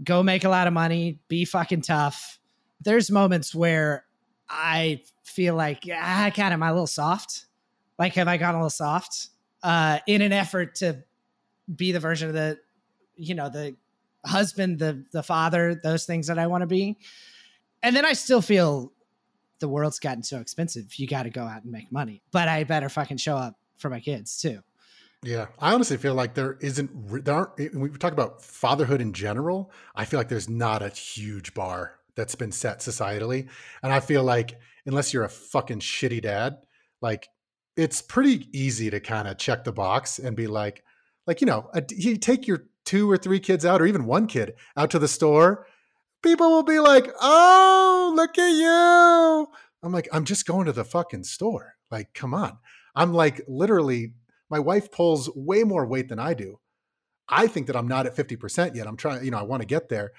go 0.04 0.22
make 0.22 0.44
a 0.44 0.50
lot 0.50 0.68
of 0.68 0.74
money, 0.74 1.20
be 1.28 1.46
fucking 1.46 1.82
tough. 1.82 2.40
There's 2.82 3.10
moments 3.10 3.56
where 3.56 4.06
I 4.50 5.02
feel 5.24 5.56
like 5.56 5.84
ah, 5.92 6.32
God, 6.36 6.52
am 6.52 6.62
I 6.62 6.70
a 6.70 6.74
little 6.74 6.88
soft? 6.88 7.46
Like, 7.98 8.14
have 8.16 8.28
I 8.28 8.38
gone 8.38 8.56
a 8.56 8.58
little 8.58 8.70
soft? 8.70 9.30
Uh, 9.64 10.00
in 10.06 10.22
an 10.22 10.34
effort 10.34 10.76
to 10.76 11.04
be 11.74 11.92
the 11.92 12.00
version 12.00 12.28
of 12.28 12.36
the, 12.36 12.60
you 13.16 13.34
know, 13.34 13.50
the 13.50 13.76
husband, 14.26 14.80
the 14.80 15.06
the 15.12 15.24
father, 15.24 15.80
those 15.82 16.06
things 16.06 16.28
that 16.28 16.38
I 16.38 16.48
want 16.48 16.62
to 16.62 16.68
be. 16.68 16.98
And 17.82 17.96
then 17.96 18.06
I 18.06 18.14
still 18.14 18.42
feel 18.42 18.92
the 19.66 19.70
world's 19.70 19.98
gotten 19.98 20.22
so 20.22 20.40
expensive. 20.40 20.94
You 21.00 21.08
got 21.08 21.24
to 21.24 21.32
go 21.32 21.42
out 21.42 21.64
and 21.64 21.72
make 21.72 21.92
money. 21.92 22.22
But 22.32 22.48
I 22.48 22.64
better 22.66 22.88
fucking 22.88 23.18
show 23.18 23.36
up 23.36 23.58
for 23.78 23.90
my 23.90 24.00
kids 24.00 24.40
too. 24.40 24.62
Yeah, 25.24 25.48
I 25.58 25.74
honestly 25.74 25.98
feel 25.98 26.14
like 26.14 26.36
there 26.36 26.60
isn't. 26.62 27.26
There 27.26 27.34
aren't. 27.34 27.60
Eh, 27.60 27.70
we 27.74 27.90
talk 27.90 28.14
about 28.14 28.44
fatherhood 28.44 29.02
in 29.02 29.12
general, 29.12 29.72
I 29.96 30.06
feel 30.06 30.20
like 30.20 30.30
there's 30.30 30.48
not 30.48 30.84
a 30.84 30.90
huge 30.90 31.56
bar 31.56 31.96
that's 32.14 32.36
been 32.36 32.52
set 32.52 32.82
societally, 32.82 33.50
and 33.82 33.92
I 33.92 34.02
feel 34.02 34.24
like 34.24 34.60
unless 34.86 35.16
you're 35.16 35.24
a 35.24 35.30
fucking 35.30 35.80
shitty 35.80 36.22
dad, 36.22 36.58
like 37.02 37.28
it's 37.76 38.04
pretty 38.04 38.48
easy 38.56 38.92
to 38.92 39.00
kind 39.00 39.28
of 39.28 39.40
check 39.40 39.64
the 39.64 39.72
box 39.72 40.20
and 40.20 40.36
be 40.36 40.46
like, 40.46 40.84
like 41.26 41.42
you 41.42 41.48
know, 41.48 41.72
a, 41.74 41.82
you 41.90 42.18
take 42.18 42.46
your 42.46 42.68
two 42.84 43.10
or 43.10 43.18
three 43.18 43.40
kids 43.40 43.66
out, 43.66 43.82
or 43.82 43.88
even 43.88 44.06
one 44.06 44.28
kid 44.28 44.54
out 44.78 44.92
to 44.92 45.00
the 45.00 45.08
store 45.08 45.66
people 46.26 46.50
will 46.50 46.64
be 46.64 46.80
like, 46.80 47.08
"Oh, 47.22 48.12
look 48.16 48.38
at 48.38 48.50
you." 48.50 49.48
I'm 49.84 49.94
like, 49.94 50.10
"I'm 50.12 50.26
just 50.26 50.46
going 50.46 50.66
to 50.66 50.74
the 50.74 50.84
fucking 50.84 51.24
store." 51.24 51.76
Like, 51.90 52.14
come 52.14 52.34
on. 52.34 52.58
I'm 52.96 53.14
like 53.14 53.42
literally 53.48 54.14
my 54.50 54.60
wife 54.60 54.92
pulls 54.92 55.30
way 55.36 55.64
more 55.64 55.86
weight 55.86 56.10
than 56.10 56.20
I 56.20 56.34
do. 56.34 56.60
I 57.28 57.48
think 57.48 57.68
that 57.68 57.76
I'm 57.76 57.88
not 57.88 58.06
at 58.06 58.16
50% 58.16 58.76
yet. 58.76 58.88
I'm 58.88 58.98
trying, 58.98 59.26
you 59.26 59.32
know, 59.32 59.40
I 59.40 59.44
want 59.44 59.62
to 59.62 59.68
get 59.68 59.90
there. 59.90 60.12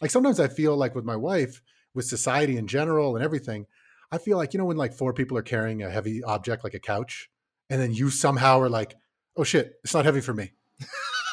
Like 0.00 0.10
sometimes 0.10 0.38
I 0.38 0.48
feel 0.48 0.76
like 0.76 0.94
with 0.94 1.04
my 1.04 1.16
wife, 1.16 1.60
with 1.94 2.04
society 2.04 2.56
in 2.56 2.68
general 2.68 3.16
and 3.16 3.24
everything, 3.24 3.66
I 4.12 4.18
feel 4.18 4.36
like, 4.36 4.54
you 4.54 4.58
know, 4.58 4.66
when 4.66 4.76
like 4.76 4.94
four 4.94 5.12
people 5.12 5.36
are 5.36 5.42
carrying 5.42 5.82
a 5.82 5.90
heavy 5.90 6.22
object 6.22 6.64
like 6.64 6.74
a 6.74 6.80
couch, 6.80 7.30
and 7.70 7.80
then 7.80 7.92
you 7.92 8.10
somehow 8.10 8.60
are 8.60 8.68
like, 8.68 8.94
oh 9.36 9.44
shit, 9.44 9.80
it's 9.82 9.94
not 9.94 10.04
heavy 10.04 10.20
for 10.20 10.34
me. 10.34 10.52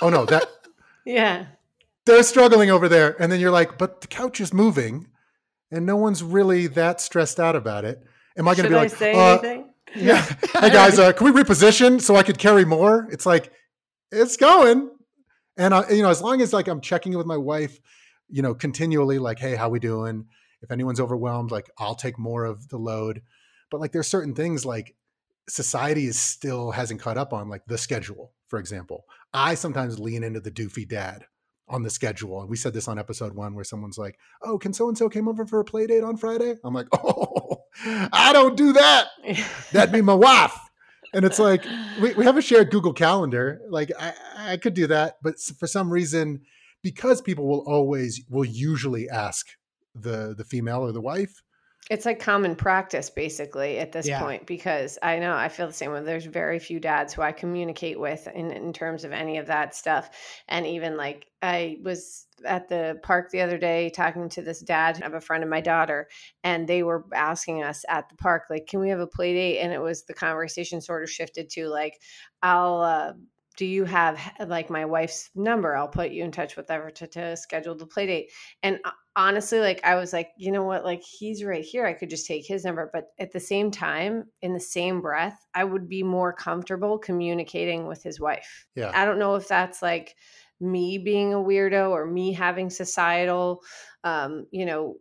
oh 0.01 0.09
no, 0.09 0.25
that 0.25 0.47
Yeah 1.05 1.45
they're 2.05 2.23
struggling 2.23 2.69
over 2.69 2.89
there. 2.89 3.21
And 3.21 3.31
then 3.31 3.39
you're 3.39 3.51
like, 3.51 3.77
but 3.77 4.01
the 4.01 4.07
couch 4.07 4.41
is 4.41 4.53
moving 4.53 5.07
and 5.71 5.85
no 5.85 5.95
one's 5.95 6.23
really 6.23 6.67
that 6.67 7.01
stressed 7.01 7.39
out 7.39 7.55
about 7.55 7.85
it. 7.85 8.01
Am 8.37 8.47
I 8.47 8.55
going 8.55 8.63
to 8.63 8.69
be 8.69 8.75
like, 8.75 8.91
say 8.91 9.13
uh, 9.13 9.33
anything? 9.33 9.65
Yeah. 9.95 10.21
hey 10.53 10.69
guys, 10.69 10.99
uh, 10.99 11.11
can 11.13 11.33
we 11.33 11.41
reposition 11.41 11.99
so 11.99 12.15
I 12.15 12.21
could 12.21 12.37
carry 12.37 12.63
more? 12.63 13.07
It's 13.11 13.25
like, 13.25 13.51
it's 14.11 14.37
going. 14.37 14.91
And 15.57 15.73
I, 15.73 15.89
you 15.89 16.03
know, 16.03 16.09
as 16.09 16.21
long 16.21 16.41
as 16.41 16.53
like 16.53 16.67
I'm 16.67 16.79
checking 16.79 17.17
with 17.17 17.25
my 17.25 17.37
wife, 17.37 17.79
you 18.29 18.43
know, 18.43 18.53
continually 18.53 19.17
like, 19.17 19.39
hey, 19.39 19.55
how 19.55 19.69
we 19.69 19.79
doing? 19.79 20.27
If 20.61 20.71
anyone's 20.71 20.99
overwhelmed, 20.99 21.49
like 21.49 21.71
I'll 21.79 21.95
take 21.95 22.19
more 22.19 22.45
of 22.45 22.69
the 22.69 22.77
load. 22.77 23.23
But 23.71 23.81
like 23.81 23.91
there's 23.91 24.07
certain 24.07 24.35
things 24.35 24.63
like 24.63 24.95
society 25.47 26.05
is 26.05 26.19
still 26.19 26.69
hasn't 26.69 27.01
caught 27.01 27.17
up 27.17 27.33
on, 27.33 27.49
like 27.49 27.65
the 27.65 27.77
schedule, 27.77 28.31
for 28.47 28.59
example. 28.59 29.05
I 29.33 29.55
sometimes 29.55 29.99
lean 29.99 30.23
into 30.23 30.39
the 30.39 30.51
doofy 30.51 30.87
dad 30.87 31.25
on 31.69 31.83
the 31.83 31.89
schedule. 31.89 32.41
And 32.41 32.49
we 32.49 32.57
said 32.57 32.73
this 32.73 32.87
on 32.87 32.99
episode 32.99 33.33
one 33.33 33.53
where 33.55 33.63
someone's 33.63 33.97
like, 33.97 34.17
Oh, 34.41 34.57
can 34.57 34.73
so 34.73 34.87
and 34.87 34.97
so 34.97 35.09
came 35.09 35.27
over 35.27 35.45
for 35.45 35.59
a 35.59 35.65
play 35.65 35.87
date 35.87 36.03
on 36.03 36.17
Friday? 36.17 36.55
I'm 36.63 36.73
like, 36.73 36.87
Oh, 36.93 37.63
I 37.85 38.33
don't 38.33 38.57
do 38.57 38.73
that. 38.73 39.07
That'd 39.71 39.93
be 39.93 40.01
my 40.01 40.13
wife. 40.13 40.57
And 41.13 41.25
it's 41.25 41.39
like, 41.39 41.65
we, 42.01 42.13
we 42.13 42.25
have 42.25 42.37
a 42.37 42.41
shared 42.41 42.69
Google 42.69 42.93
Calendar. 42.93 43.61
Like, 43.69 43.91
I, 43.99 44.13
I 44.37 44.57
could 44.57 44.73
do 44.75 44.87
that. 44.87 45.17
But 45.23 45.39
for 45.39 45.65
some 45.65 45.91
reason, 45.91 46.41
because 46.83 47.21
people 47.21 47.47
will 47.47 47.63
always, 47.65 48.21
will 48.29 48.45
usually 48.45 49.09
ask 49.09 49.47
the 49.95 50.33
the 50.37 50.43
female 50.43 50.81
or 50.81 50.91
the 50.91 51.01
wife, 51.01 51.41
it's 51.89 52.05
like 52.05 52.19
common 52.19 52.55
practice 52.55 53.09
basically 53.09 53.79
at 53.79 53.91
this 53.91 54.07
yeah. 54.07 54.19
point 54.21 54.45
because 54.45 54.99
I 55.01 55.17
know 55.17 55.35
I 55.35 55.49
feel 55.49 55.65
the 55.65 55.73
same 55.73 55.91
way. 55.91 56.03
There's 56.03 56.25
very 56.25 56.59
few 56.59 56.79
dads 56.79 57.13
who 57.13 57.23
I 57.23 57.31
communicate 57.31 57.99
with 57.99 58.27
in, 58.27 58.51
in 58.51 58.73
terms 58.73 59.03
of 59.03 59.11
any 59.11 59.37
of 59.37 59.47
that 59.47 59.75
stuff. 59.75 60.11
And 60.47 60.67
even 60.67 60.97
like 60.97 61.25
I 61.41 61.77
was 61.83 62.27
at 62.45 62.69
the 62.69 62.99
park 63.01 63.31
the 63.31 63.41
other 63.41 63.57
day 63.57 63.89
talking 63.89 64.29
to 64.29 64.41
this 64.41 64.59
dad 64.59 65.01
of 65.01 65.15
a 65.15 65.21
friend 65.21 65.43
of 65.43 65.49
my 65.49 65.61
daughter, 65.61 66.07
and 66.43 66.67
they 66.67 66.83
were 66.83 67.05
asking 67.13 67.63
us 67.63 67.83
at 67.89 68.07
the 68.07 68.15
park, 68.15 68.43
like, 68.49 68.67
can 68.67 68.79
we 68.79 68.89
have 68.89 68.99
a 68.99 69.07
play 69.07 69.33
date? 69.33 69.59
And 69.59 69.73
it 69.73 69.81
was 69.81 70.03
the 70.03 70.13
conversation 70.13 70.81
sort 70.81 71.03
of 71.03 71.09
shifted 71.09 71.49
to 71.51 71.69
like, 71.69 71.99
I'll 72.43 72.81
uh, 72.81 73.13
do 73.59 73.65
you 73.65 73.83
have 73.83 74.17
like 74.47 74.69
my 74.69 74.85
wife's 74.85 75.29
number? 75.35 75.75
I'll 75.75 75.89
put 75.89 76.11
you 76.11 76.23
in 76.23 76.31
touch 76.31 76.55
with 76.55 76.69
her 76.69 76.89
to, 76.91 77.07
to 77.07 77.35
schedule 77.35 77.75
the 77.75 77.85
play 77.85 78.05
date. 78.05 78.31
And 78.63 78.79
uh, 78.85 78.91
honestly 79.17 79.59
like 79.59 79.81
i 79.83 79.95
was 79.95 80.13
like 80.13 80.29
you 80.37 80.49
know 80.49 80.63
what? 80.63 80.85
Like 80.85 81.03
he's 81.03 81.43
right 81.43 81.63
here. 81.63 81.85
I 81.85 81.91
could 81.91 82.09
just 82.09 82.25
take 82.25 82.47
his 82.47 82.63
number. 82.63 82.89
But 82.93 83.07
at 83.19 83.33
the 83.33 83.39
same 83.41 83.69
time 83.69 84.23
in 84.41 84.53
the 84.53 84.61
same 84.61 85.01
breath 85.01 85.45
i 85.53 85.65
would 85.65 85.89
be 85.89 86.03
more 86.03 86.31
comfortable 86.31 86.97
communicating 86.97 87.85
with 87.85 88.01
his 88.01 88.17
wife. 88.17 88.65
Yeah. 88.75 88.91
I 88.95 89.03
don't 89.03 89.19
know 89.19 89.35
if 89.35 89.49
that's 89.49 89.81
like 89.81 90.15
me 90.61 90.97
being 90.97 91.33
a 91.33 91.37
weirdo 91.37 91.89
or 91.89 92.05
me 92.05 92.31
having 92.31 92.69
societal 92.69 93.61
um 94.05 94.45
you 94.51 94.65
know 94.65 94.95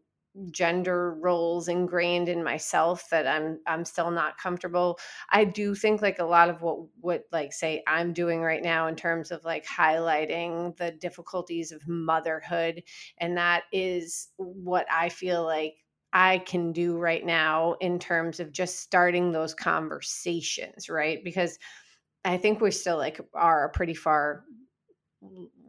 gender 0.50 1.14
roles 1.14 1.68
ingrained 1.68 2.28
in 2.28 2.42
myself 2.44 3.08
that 3.10 3.26
I'm 3.26 3.60
I'm 3.66 3.84
still 3.84 4.10
not 4.10 4.38
comfortable. 4.38 4.98
I 5.30 5.44
do 5.44 5.74
think 5.74 6.02
like 6.02 6.18
a 6.18 6.24
lot 6.24 6.48
of 6.48 6.62
what 6.62 6.78
what 7.00 7.24
like 7.32 7.52
say 7.52 7.82
I'm 7.86 8.12
doing 8.12 8.40
right 8.40 8.62
now 8.62 8.86
in 8.86 8.96
terms 8.96 9.30
of 9.30 9.44
like 9.44 9.66
highlighting 9.66 10.76
the 10.76 10.92
difficulties 10.92 11.72
of 11.72 11.86
motherhood 11.86 12.82
and 13.18 13.36
that 13.36 13.64
is 13.72 14.28
what 14.36 14.86
I 14.90 15.08
feel 15.08 15.44
like 15.44 15.74
I 16.12 16.38
can 16.38 16.72
do 16.72 16.96
right 16.96 17.24
now 17.24 17.74
in 17.80 17.98
terms 17.98 18.40
of 18.40 18.52
just 18.52 18.80
starting 18.80 19.30
those 19.30 19.54
conversations, 19.54 20.88
right? 20.88 21.22
Because 21.22 21.58
I 22.24 22.38
think 22.38 22.60
we 22.60 22.70
still 22.70 22.96
like 22.96 23.20
are 23.34 23.68
pretty 23.70 23.94
far 23.94 24.44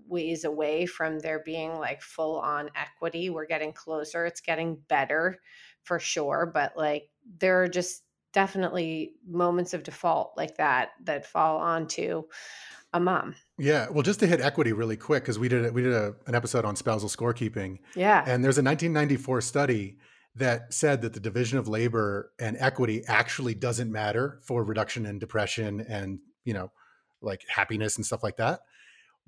ways 0.09 0.43
away 0.43 0.85
from 0.85 1.19
there 1.19 1.41
being 1.45 1.77
like 1.77 2.01
full 2.01 2.39
on 2.39 2.69
equity. 2.75 3.29
We're 3.29 3.45
getting 3.45 3.73
closer. 3.73 4.25
It's 4.25 4.41
getting 4.41 4.77
better 4.87 5.39
for 5.83 5.99
sure, 5.99 6.51
but 6.53 6.75
like 6.75 7.09
there 7.39 7.63
are 7.63 7.67
just 7.67 8.03
definitely 8.33 9.13
moments 9.27 9.73
of 9.73 9.83
default 9.83 10.33
like 10.37 10.57
that 10.57 10.89
that 11.03 11.25
fall 11.25 11.57
onto 11.57 12.23
a 12.93 12.99
mom. 12.99 13.35
Yeah, 13.57 13.87
well, 13.89 14.03
just 14.03 14.19
to 14.21 14.27
hit 14.27 14.41
equity 14.41 14.73
really 14.73 14.97
quick 14.97 15.23
because 15.23 15.37
we 15.37 15.47
did 15.47 15.65
a, 15.65 15.71
we 15.71 15.81
did 15.81 15.93
a, 15.93 16.15
an 16.27 16.35
episode 16.35 16.65
on 16.65 16.75
spousal 16.75 17.09
scorekeeping. 17.09 17.79
Yeah, 17.95 18.23
and 18.25 18.43
there's 18.43 18.57
a 18.57 18.63
1994 18.63 19.41
study 19.41 19.97
that 20.35 20.73
said 20.73 21.01
that 21.01 21.13
the 21.13 21.19
division 21.19 21.59
of 21.59 21.67
labor 21.67 22.31
and 22.39 22.55
equity 22.59 23.03
actually 23.07 23.53
doesn't 23.53 23.91
matter 23.91 24.39
for 24.43 24.63
reduction 24.63 25.05
in 25.05 25.19
depression 25.19 25.81
and 25.81 26.19
you 26.45 26.53
know 26.53 26.71
like 27.21 27.43
happiness 27.47 27.97
and 27.97 28.05
stuff 28.05 28.23
like 28.23 28.37
that 28.37 28.61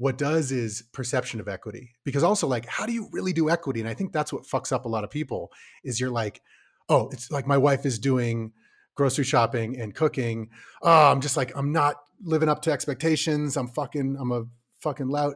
what 0.01 0.17
does 0.17 0.51
is 0.51 0.81
perception 0.93 1.39
of 1.39 1.47
equity. 1.47 1.91
Because 2.03 2.23
also 2.23 2.47
like 2.47 2.65
how 2.65 2.87
do 2.87 2.91
you 2.91 3.07
really 3.11 3.33
do 3.33 3.51
equity? 3.51 3.81
And 3.81 3.87
i 3.87 3.93
think 3.93 4.11
that's 4.11 4.33
what 4.33 4.43
fucks 4.43 4.71
up 4.71 4.85
a 4.85 4.89
lot 4.89 5.03
of 5.03 5.11
people 5.11 5.51
is 5.83 5.99
you're 5.99 6.09
like 6.09 6.41
oh 6.89 7.07
it's 7.11 7.29
like 7.29 7.45
my 7.45 7.57
wife 7.57 7.85
is 7.85 7.99
doing 7.99 8.51
grocery 8.95 9.23
shopping 9.23 9.79
and 9.79 9.93
cooking. 9.93 10.49
Oh 10.81 11.11
i'm 11.11 11.21
just 11.21 11.37
like 11.37 11.55
i'm 11.55 11.71
not 11.71 11.97
living 12.23 12.49
up 12.49 12.63
to 12.63 12.71
expectations. 12.71 13.55
I'm 13.55 13.67
fucking 13.67 14.17
i'm 14.19 14.31
a 14.31 14.45
fucking 14.79 15.07
lout. 15.07 15.35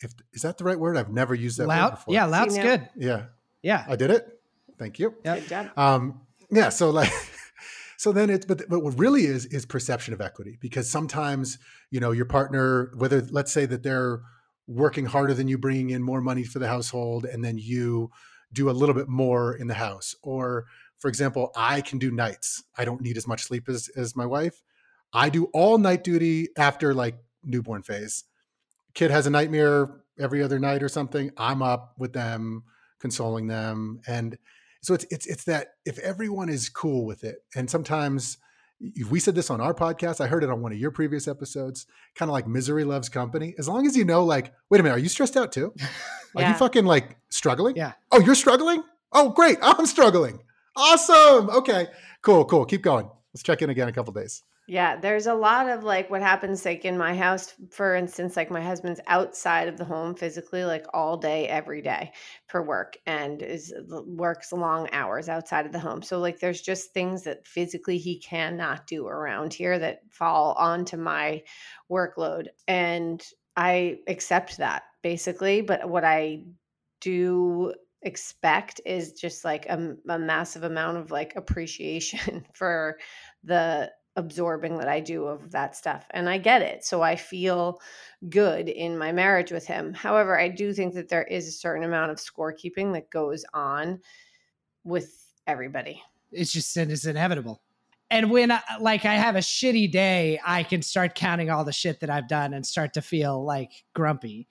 If 0.00 0.12
is 0.34 0.42
that 0.42 0.58
the 0.58 0.64
right 0.64 0.78
word? 0.78 0.98
I've 0.98 1.10
never 1.10 1.34
used 1.34 1.56
that 1.56 1.66
lout? 1.66 2.02
yeah 2.06 2.26
lout's 2.26 2.58
good. 2.58 2.86
Yeah. 2.96 3.22
Yeah. 3.62 3.86
I 3.88 3.96
did 3.96 4.10
it. 4.10 4.28
Thank 4.78 4.98
you. 4.98 5.14
Yep. 5.24 5.38
good 5.38 5.48
job. 5.48 5.78
Um 5.78 6.20
yeah 6.50 6.68
so 6.68 6.90
like 6.90 7.10
so 8.04 8.12
then 8.12 8.28
it's 8.28 8.44
but, 8.44 8.68
but 8.68 8.80
what 8.80 8.98
really 8.98 9.24
is 9.24 9.46
is 9.46 9.64
perception 9.64 10.12
of 10.12 10.20
equity 10.20 10.58
because 10.60 10.90
sometimes 10.90 11.56
you 11.90 12.00
know 12.00 12.10
your 12.10 12.26
partner 12.26 12.92
whether 12.98 13.22
let's 13.30 13.50
say 13.50 13.64
that 13.64 13.82
they're 13.82 14.20
working 14.66 15.06
harder 15.06 15.32
than 15.32 15.48
you 15.48 15.56
bringing 15.56 15.88
in 15.88 16.02
more 16.02 16.20
money 16.20 16.44
for 16.44 16.58
the 16.58 16.68
household 16.68 17.24
and 17.24 17.42
then 17.42 17.56
you 17.56 18.10
do 18.52 18.68
a 18.68 18.72
little 18.72 18.94
bit 18.94 19.08
more 19.08 19.54
in 19.54 19.68
the 19.68 19.74
house. 19.86 20.14
Or 20.22 20.66
for 20.98 21.08
example 21.08 21.50
i 21.56 21.80
can 21.80 21.98
do 21.98 22.10
nights. 22.10 22.62
I 22.76 22.84
don't 22.84 23.00
need 23.00 23.16
as 23.16 23.26
much 23.26 23.44
sleep 23.44 23.70
as, 23.70 23.88
as 23.96 24.14
my 24.14 24.26
wife. 24.26 24.60
I 25.14 25.30
do 25.30 25.46
all 25.54 25.78
night 25.78 26.04
duty 26.04 26.48
after 26.58 26.92
like 26.92 27.16
newborn 27.42 27.84
phase. 27.84 28.24
Kid 28.92 29.12
has 29.12 29.26
a 29.26 29.30
nightmare 29.30 29.88
every 30.20 30.42
other 30.42 30.58
night 30.58 30.82
or 30.82 30.90
something 30.90 31.30
i'm 31.38 31.62
up 31.62 31.94
with 31.96 32.12
them 32.12 32.64
consoling 33.04 33.46
them. 33.46 34.00
And 34.06 34.38
so 34.84 34.94
it's 34.94 35.06
it's 35.10 35.26
it's 35.26 35.44
that 35.44 35.68
if 35.86 35.98
everyone 35.98 36.48
is 36.48 36.68
cool 36.68 37.06
with 37.06 37.24
it, 37.24 37.36
and 37.56 37.70
sometimes 37.70 38.38
we 39.08 39.20
said 39.20 39.34
this 39.34 39.50
on 39.50 39.60
our 39.60 39.72
podcast. 39.72 40.20
I 40.20 40.26
heard 40.26 40.44
it 40.44 40.50
on 40.50 40.60
one 40.60 40.72
of 40.72 40.78
your 40.78 40.90
previous 40.90 41.26
episodes. 41.26 41.86
Kind 42.14 42.28
of 42.28 42.34
like 42.34 42.46
misery 42.46 42.84
loves 42.84 43.08
company. 43.08 43.54
As 43.58 43.68
long 43.68 43.86
as 43.86 43.96
you 43.96 44.04
know, 44.04 44.24
like, 44.24 44.52
wait 44.68 44.80
a 44.80 44.82
minute, 44.82 44.96
are 44.96 44.98
you 44.98 45.08
stressed 45.08 45.36
out 45.36 45.52
too? 45.52 45.72
Are 46.36 46.42
yeah. 46.42 46.50
you 46.50 46.58
fucking 46.58 46.84
like 46.84 47.16
struggling? 47.28 47.76
Yeah. 47.76 47.92
Oh, 48.10 48.18
you're 48.18 48.34
struggling? 48.34 48.82
Oh, 49.12 49.30
great. 49.30 49.58
I'm 49.62 49.86
struggling. 49.86 50.40
Awesome. 50.76 51.48
Okay. 51.48 51.86
Cool. 52.22 52.44
Cool. 52.44 52.64
Keep 52.64 52.82
going. 52.82 53.08
Let's 53.32 53.44
check 53.44 53.62
in 53.62 53.70
again 53.70 53.84
in 53.84 53.90
a 53.90 53.92
couple 53.94 54.12
days. 54.12 54.42
Yeah, 54.66 54.96
there's 54.96 55.26
a 55.26 55.34
lot 55.34 55.68
of 55.68 55.84
like 55.84 56.08
what 56.08 56.22
happens 56.22 56.64
like 56.64 56.86
in 56.86 56.96
my 56.96 57.14
house, 57.14 57.52
for 57.70 57.94
instance, 57.94 58.34
like 58.34 58.50
my 58.50 58.62
husband's 58.62 59.00
outside 59.08 59.68
of 59.68 59.76
the 59.76 59.84
home 59.84 60.14
physically, 60.14 60.64
like 60.64 60.86
all 60.94 61.18
day, 61.18 61.46
every 61.48 61.82
day 61.82 62.12
for 62.46 62.62
work 62.62 62.96
and 63.06 63.42
is 63.42 63.74
works 64.06 64.52
long 64.52 64.88
hours 64.92 65.28
outside 65.28 65.66
of 65.66 65.72
the 65.72 65.78
home. 65.78 66.00
So 66.00 66.18
like 66.18 66.40
there's 66.40 66.62
just 66.62 66.94
things 66.94 67.24
that 67.24 67.46
physically 67.46 67.98
he 67.98 68.18
cannot 68.20 68.86
do 68.86 69.06
around 69.06 69.52
here 69.52 69.78
that 69.78 70.00
fall 70.10 70.54
onto 70.54 70.96
my 70.96 71.42
workload. 71.90 72.46
And 72.66 73.22
I 73.56 73.98
accept 74.08 74.56
that 74.56 74.84
basically. 75.02 75.60
But 75.60 75.90
what 75.90 76.04
I 76.04 76.44
do 77.02 77.74
expect 78.00 78.80
is 78.86 79.12
just 79.12 79.44
like 79.44 79.66
a, 79.66 79.94
a 80.08 80.18
massive 80.18 80.62
amount 80.62 80.96
of 80.96 81.10
like 81.10 81.36
appreciation 81.36 82.46
for 82.54 82.96
the 83.42 83.90
absorbing 84.16 84.78
that 84.78 84.88
I 84.88 85.00
do 85.00 85.24
of 85.26 85.50
that 85.50 85.76
stuff. 85.76 86.06
And 86.10 86.28
I 86.28 86.38
get 86.38 86.62
it. 86.62 86.84
So 86.84 87.02
I 87.02 87.16
feel 87.16 87.80
good 88.28 88.68
in 88.68 88.96
my 88.96 89.12
marriage 89.12 89.50
with 89.50 89.66
him. 89.66 89.92
However, 89.92 90.38
I 90.38 90.48
do 90.48 90.72
think 90.72 90.94
that 90.94 91.08
there 91.08 91.24
is 91.24 91.48
a 91.48 91.52
certain 91.52 91.84
amount 91.84 92.12
of 92.12 92.18
scorekeeping 92.18 92.92
that 92.92 93.10
goes 93.10 93.44
on 93.52 94.00
with 94.84 95.26
everybody. 95.46 96.02
It's 96.30 96.52
just 96.52 96.76
it's 96.76 97.06
inevitable. 97.06 97.62
And 98.10 98.30
when 98.30 98.50
I, 98.50 98.56
uh, 98.56 98.80
like 98.80 99.04
I 99.04 99.14
have 99.14 99.34
a 99.34 99.40
shitty 99.40 99.90
day, 99.90 100.38
I 100.44 100.62
can 100.62 100.82
start 100.82 101.14
counting 101.14 101.50
all 101.50 101.64
the 101.64 101.72
shit 101.72 102.00
that 102.00 102.10
I've 102.10 102.28
done 102.28 102.54
and 102.54 102.64
start 102.64 102.94
to 102.94 103.02
feel 103.02 103.44
like 103.44 103.84
grumpy. 103.94 104.46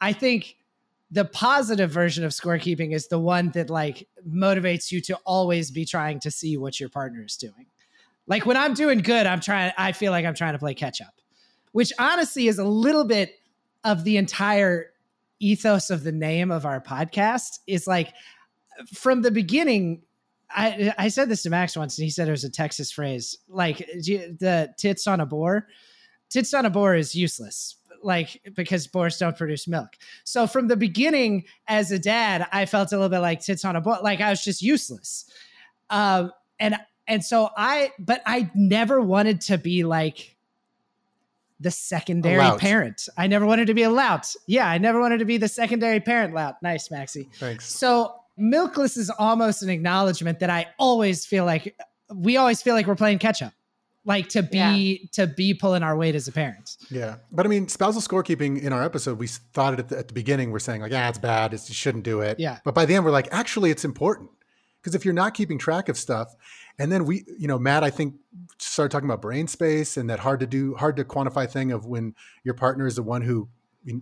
I 0.00 0.12
think 0.12 0.56
the 1.10 1.24
positive 1.24 1.90
version 1.90 2.24
of 2.24 2.32
scorekeeping 2.32 2.92
is 2.94 3.08
the 3.08 3.18
one 3.18 3.50
that 3.50 3.70
like 3.70 4.08
motivates 4.28 4.92
you 4.92 5.00
to 5.02 5.16
always 5.24 5.70
be 5.70 5.84
trying 5.84 6.20
to 6.20 6.30
see 6.30 6.56
what 6.56 6.78
your 6.78 6.88
partner 6.88 7.24
is 7.24 7.36
doing 7.36 7.66
like 8.26 8.46
when 8.46 8.56
I'm 8.56 8.74
doing 8.74 8.98
good, 8.98 9.26
I'm 9.26 9.40
trying, 9.40 9.72
I 9.76 9.92
feel 9.92 10.12
like 10.12 10.24
I'm 10.24 10.34
trying 10.34 10.52
to 10.52 10.58
play 10.58 10.74
catch 10.74 11.00
up, 11.00 11.14
which 11.72 11.92
honestly 11.98 12.48
is 12.48 12.58
a 12.58 12.64
little 12.64 13.04
bit 13.04 13.34
of 13.84 14.04
the 14.04 14.16
entire 14.16 14.90
ethos 15.40 15.90
of 15.90 16.04
the 16.04 16.12
name 16.12 16.50
of 16.50 16.64
our 16.64 16.80
podcast. 16.80 17.58
Is 17.66 17.86
like 17.86 18.12
from 18.94 19.22
the 19.22 19.30
beginning, 19.30 20.02
I, 20.50 20.94
I 20.98 21.08
said 21.08 21.28
this 21.28 21.42
to 21.42 21.50
Max 21.50 21.76
once, 21.76 21.98
and 21.98 22.04
he 22.04 22.10
said 22.10 22.28
it 22.28 22.32
was 22.32 22.44
a 22.44 22.50
Texas 22.50 22.92
phrase, 22.92 23.38
like 23.48 23.78
the 23.78 24.72
tits 24.78 25.06
on 25.06 25.20
a 25.20 25.26
boar. 25.26 25.66
Tits 26.30 26.54
on 26.54 26.64
a 26.64 26.70
boar 26.70 26.94
is 26.94 27.14
useless, 27.14 27.76
like 28.02 28.40
because 28.54 28.86
boars 28.86 29.18
don't 29.18 29.36
produce 29.36 29.68
milk. 29.68 29.90
So 30.24 30.46
from 30.46 30.68
the 30.68 30.76
beginning, 30.76 31.44
as 31.68 31.90
a 31.90 31.98
dad, 31.98 32.46
I 32.52 32.66
felt 32.66 32.92
a 32.92 32.96
little 32.96 33.10
bit 33.10 33.18
like 33.18 33.40
tits 33.40 33.64
on 33.64 33.76
a 33.76 33.80
boar, 33.80 33.98
like 34.02 34.20
I 34.20 34.30
was 34.30 34.44
just 34.44 34.62
useless. 34.62 35.26
Um, 35.90 36.32
and 36.58 36.76
and 37.06 37.24
so 37.24 37.50
I, 37.56 37.92
but 37.98 38.22
I 38.26 38.50
never 38.54 39.00
wanted 39.00 39.40
to 39.42 39.58
be 39.58 39.84
like 39.84 40.36
the 41.62 41.70
secondary 41.70 42.58
parent. 42.58 43.08
I 43.16 43.26
never 43.26 43.46
wanted 43.46 43.68
to 43.68 43.74
be 43.74 43.84
a 43.84 43.90
lout. 43.90 44.34
Yeah, 44.46 44.68
I 44.68 44.78
never 44.78 45.00
wanted 45.00 45.18
to 45.18 45.24
be 45.24 45.36
the 45.36 45.48
secondary 45.48 46.00
parent 46.00 46.34
lout. 46.34 46.56
Nice, 46.62 46.90
Maxie. 46.90 47.28
Thanks. 47.34 47.72
So 47.72 48.14
milkless 48.38 48.96
is 48.96 49.10
almost 49.10 49.62
an 49.62 49.70
acknowledgement 49.70 50.40
that 50.40 50.50
I 50.50 50.66
always 50.78 51.24
feel 51.24 51.44
like 51.44 51.76
we 52.14 52.36
always 52.36 52.60
feel 52.60 52.74
like 52.74 52.86
we're 52.86 52.96
playing 52.96 53.18
catch 53.18 53.42
up. 53.42 53.52
Like 54.04 54.30
to 54.30 54.42
be 54.42 55.00
yeah. 55.02 55.08
to 55.24 55.32
be 55.32 55.54
pulling 55.54 55.84
our 55.84 55.96
weight 55.96 56.16
as 56.16 56.26
a 56.26 56.32
parent. 56.32 56.76
Yeah, 56.90 57.16
but 57.30 57.46
I 57.46 57.48
mean, 57.48 57.68
spousal 57.68 58.02
scorekeeping 58.02 58.60
in 58.60 58.72
our 58.72 58.82
episode, 58.82 59.18
we 59.20 59.28
thought 59.28 59.74
it 59.74 59.78
at 59.78 59.88
the, 59.90 59.98
at 59.98 60.08
the 60.08 60.14
beginning. 60.14 60.50
We're 60.50 60.58
saying 60.58 60.80
like, 60.80 60.90
yeah, 60.90 61.08
it's 61.08 61.18
bad. 61.18 61.54
It's, 61.54 61.68
you 61.68 61.74
shouldn't 61.76 62.02
do 62.02 62.20
it. 62.20 62.40
Yeah. 62.40 62.58
But 62.64 62.74
by 62.74 62.84
the 62.84 62.96
end, 62.96 63.04
we're 63.04 63.12
like, 63.12 63.28
actually, 63.30 63.70
it's 63.70 63.84
important 63.84 64.30
because 64.82 64.96
if 64.96 65.04
you're 65.04 65.14
not 65.14 65.34
keeping 65.34 65.58
track 65.58 65.88
of 65.88 65.96
stuff, 65.96 66.34
and 66.78 66.90
then 66.90 67.04
we, 67.04 67.24
you 67.38 67.46
know, 67.46 67.58
Matt, 67.58 67.84
I 67.84 67.90
think 67.90 68.16
started 68.58 68.90
talking 68.90 69.08
about 69.08 69.22
brain 69.22 69.46
space 69.46 69.96
and 69.96 70.10
that 70.10 70.18
hard 70.18 70.40
to 70.40 70.46
do, 70.46 70.74
hard 70.74 70.96
to 70.96 71.04
quantify 71.04 71.48
thing 71.48 71.70
of 71.70 71.86
when 71.86 72.14
your 72.42 72.54
partner 72.54 72.86
is 72.86 72.96
the 72.96 73.02
one 73.02 73.22
who 73.22 73.48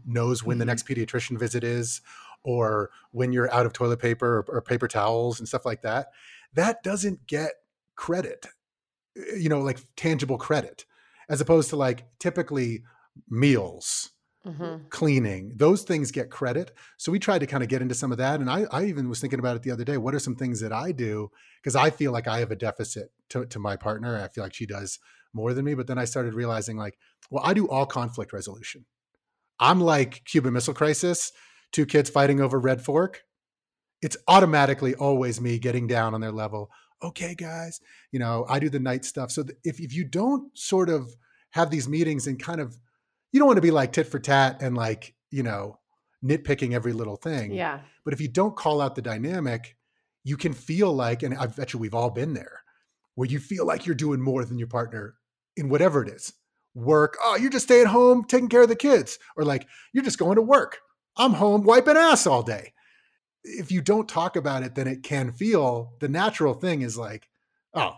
knows 0.07 0.43
when 0.43 0.55
mm-hmm. 0.55 0.61
the 0.61 0.65
next 0.65 0.87
pediatrician 0.87 1.39
visit 1.39 1.63
is, 1.65 2.01
or 2.43 2.91
when 3.11 3.33
you're 3.33 3.53
out 3.53 3.67
of 3.67 3.73
toilet 3.75 3.99
paper 3.99 4.39
or, 4.39 4.57
or 4.57 4.63
paper 4.63 4.89
towels 4.89 5.39
and 5.39 5.47
stuff 5.47 5.67
like 5.67 5.83
that. 5.83 6.09
That 6.55 6.83
doesn't 6.83 7.27
get 7.27 7.53
credit, 7.95 8.47
you 9.37 9.49
know, 9.51 9.61
like 9.61 9.81
tangible 9.97 10.39
credit, 10.39 10.87
as 11.29 11.41
opposed 11.41 11.69
to 11.71 11.77
like 11.77 12.07
typically 12.19 12.85
meals 13.29 14.11
Mm-hmm. 14.47 14.89
cleaning. 14.89 15.53
Those 15.55 15.83
things 15.83 16.11
get 16.11 16.31
credit. 16.31 16.73
So 16.97 17.13
we 17.13 17.19
tried 17.19 17.41
to 17.41 17.47
kind 17.47 17.63
of 17.63 17.69
get 17.69 17.83
into 17.83 17.95
some 17.95 18.11
of 18.11 18.17
that 18.17 18.41
and 18.41 18.49
I, 18.49 18.65
I 18.73 18.85
even 18.87 19.11
was 19.11 19.21
thinking 19.21 19.39
about 19.39 19.55
it 19.55 19.63
the 19.63 19.71
other 19.71 19.85
day. 19.85 19.99
What 19.99 20.15
are 20.15 20.19
some 20.19 20.35
things 20.35 20.61
that 20.61 20.73
i 20.73 20.93
do? 20.93 21.31
Because 21.61 21.77
i 21.77 21.91
feel 21.91 22.11
like 22.11 22.27
i 22.27 22.39
have 22.39 22.51
a 22.51 22.57
deficit 22.57 23.13
to, 23.29 23.45
to 23.45 23.59
my 23.59 23.77
partner. 23.77 24.19
I 24.19 24.29
feel 24.29 24.43
like 24.43 24.55
she 24.55 24.65
does 24.65 24.99
more 25.35 25.53
than 25.53 25.67
me 25.67 25.75
but 25.75 25.87
then 25.87 25.99
i 25.99 26.07
started 26.07 26.33
realizing 26.33 26.79
like 26.79 26.97
well 27.31 27.45
i 27.45 27.53
do 27.53 27.69
all 27.69 27.85
conflict 27.85 28.33
resolution. 28.33 28.87
I'm 29.59 29.79
like 29.79 30.25
cuban 30.25 30.55
missile 30.55 30.73
crisis 30.73 31.33
two 31.71 31.85
kids 31.85 32.09
fighting 32.09 32.41
over 32.41 32.59
red 32.59 32.81
fork. 32.83 33.25
It's 34.01 34.17
automatically 34.27 34.95
always 34.95 35.39
me 35.39 35.59
getting 35.59 35.87
down 35.87 36.15
on 36.15 36.23
their 36.23 36.33
level. 36.33 36.71
Okay 37.03 37.35
guys 37.35 37.79
you 38.11 38.19
know 38.19 38.47
i 38.49 38.59
do 38.59 38.71
the 38.71 38.81
night 38.81 39.05
stuff. 39.05 39.31
So 39.33 39.45
if, 39.65 39.81
if 39.81 39.93
you 39.93 40.05
don't 40.05 40.57
sort 40.57 40.89
of 40.89 41.15
have 41.51 41.69
these 41.71 41.91
meetings 41.91 42.27
and 42.27 42.43
kind 42.43 42.63
of 42.63 42.79
you 43.33 43.39
don't 43.39 43.47
want 43.47 43.59
to 43.59 43.63
be 43.63 43.71
like 43.71 43.93
tit 43.93 44.07
for 44.07 44.19
tat 44.19 44.63
and 44.63 44.77
like, 44.77 45.15
you 45.31 45.43
know, 45.43 45.79
nitpicking 46.25 46.75
every 46.75 46.93
little 46.93 47.17
thing. 47.17 47.53
Yeah. 47.53 47.81
But 48.05 48.13
if 48.13 48.21
you 48.21 48.29
don't 48.29 48.57
call 48.57 48.81
out 48.81 48.95
the 48.95 49.03
dynamic, 49.03 49.77
you 50.25 50.37
can 50.37 50.53
feel 50.53 50.93
like, 50.93 51.23
and 51.23 51.35
I 51.35 51.47
bet 51.47 51.73
you 51.73 51.79
we've 51.79 51.95
all 51.95 52.11
been 52.11 52.35
there, 52.35 52.63
where 53.15 53.29
you 53.29 53.39
feel 53.39 53.65
like 53.67 53.87
you're 53.87 53.95
doing 53.95 54.21
more 54.21 54.45
than 54.45 54.59
your 54.59 54.69
partner 54.69 55.15
in 55.57 55.69
whatever 55.69 56.03
it 56.03 56.09
is 56.09 56.33
work. 56.75 57.17
Oh, 57.23 57.37
you're 57.37 57.51
just 57.51 57.65
staying 57.65 57.87
home 57.87 58.25
taking 58.25 58.49
care 58.49 58.63
of 58.63 58.69
the 58.69 58.77
kids. 58.77 59.19
Or 59.37 59.45
like, 59.45 59.67
you're 59.93 60.05
just 60.05 60.19
going 60.19 60.37
to 60.37 60.43
work. 60.43 60.79
I'm 61.17 61.33
home 61.33 61.65
wiping 61.65 61.97
ass 61.97 62.27
all 62.27 62.43
day. 62.43 62.75
If 63.43 63.73
you 63.73 63.81
don't 63.81 64.09
talk 64.09 64.37
about 64.37 64.63
it, 64.63 64.75
then 64.75 64.87
it 64.87 65.03
can 65.03 65.33
feel 65.33 65.95
the 66.01 66.09
natural 66.09 66.55
thing 66.55 66.83
is 66.83 66.99
like, 66.99 67.29
oh, 67.75 67.95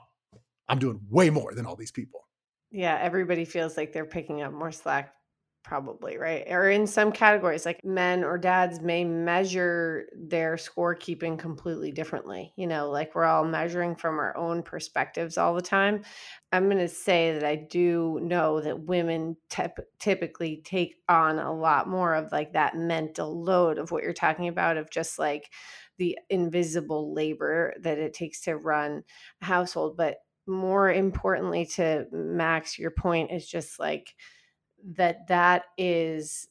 I'm 0.68 0.78
doing 0.78 1.00
way 1.10 1.28
more 1.30 1.52
than 1.54 1.66
all 1.66 1.76
these 1.76 1.90
people. 1.90 2.28
Yeah, 2.70 2.98
everybody 3.00 3.44
feels 3.44 3.76
like 3.76 3.92
they're 3.92 4.06
picking 4.06 4.40
up 4.40 4.52
more 4.52 4.72
slack 4.72 5.14
probably, 5.64 6.18
right? 6.18 6.44
Or 6.48 6.68
in 6.68 6.86
some 6.86 7.12
categories, 7.12 7.64
like 7.64 7.84
men 7.84 8.24
or 8.24 8.36
dads 8.36 8.80
may 8.80 9.04
measure 9.04 10.06
their 10.16 10.56
scorekeeping 10.56 11.38
completely 11.38 11.92
differently. 11.92 12.52
You 12.56 12.66
know, 12.66 12.90
like 12.90 13.14
we're 13.14 13.24
all 13.24 13.44
measuring 13.44 13.96
from 13.96 14.18
our 14.18 14.36
own 14.36 14.62
perspectives 14.62 15.38
all 15.38 15.54
the 15.54 15.62
time. 15.62 16.02
I'm 16.50 16.66
going 16.66 16.78
to 16.78 16.88
say 16.88 17.34
that 17.34 17.44
I 17.44 17.56
do 17.56 18.18
know 18.22 18.60
that 18.60 18.80
women 18.80 19.36
tep- 19.50 19.86
typically 19.98 20.62
take 20.64 20.96
on 21.08 21.38
a 21.38 21.54
lot 21.54 21.88
more 21.88 22.14
of 22.14 22.32
like 22.32 22.52
that 22.52 22.76
mental 22.76 23.42
load 23.42 23.78
of 23.78 23.90
what 23.90 24.02
you're 24.02 24.12
talking 24.12 24.48
about, 24.48 24.76
of 24.76 24.90
just 24.90 25.18
like 25.18 25.50
the 25.98 26.18
invisible 26.28 27.14
labor 27.14 27.74
that 27.80 27.98
it 27.98 28.14
takes 28.14 28.42
to 28.42 28.56
run 28.56 29.04
a 29.40 29.44
household. 29.44 29.96
But 29.96 30.16
more 30.46 30.90
importantly, 30.90 31.66
to 31.76 32.06
Max, 32.10 32.78
your 32.78 32.90
point 32.90 33.30
is 33.30 33.46
just 33.46 33.78
like, 33.78 34.14
that 34.96 35.28
that 35.28 35.64
is 35.78 36.48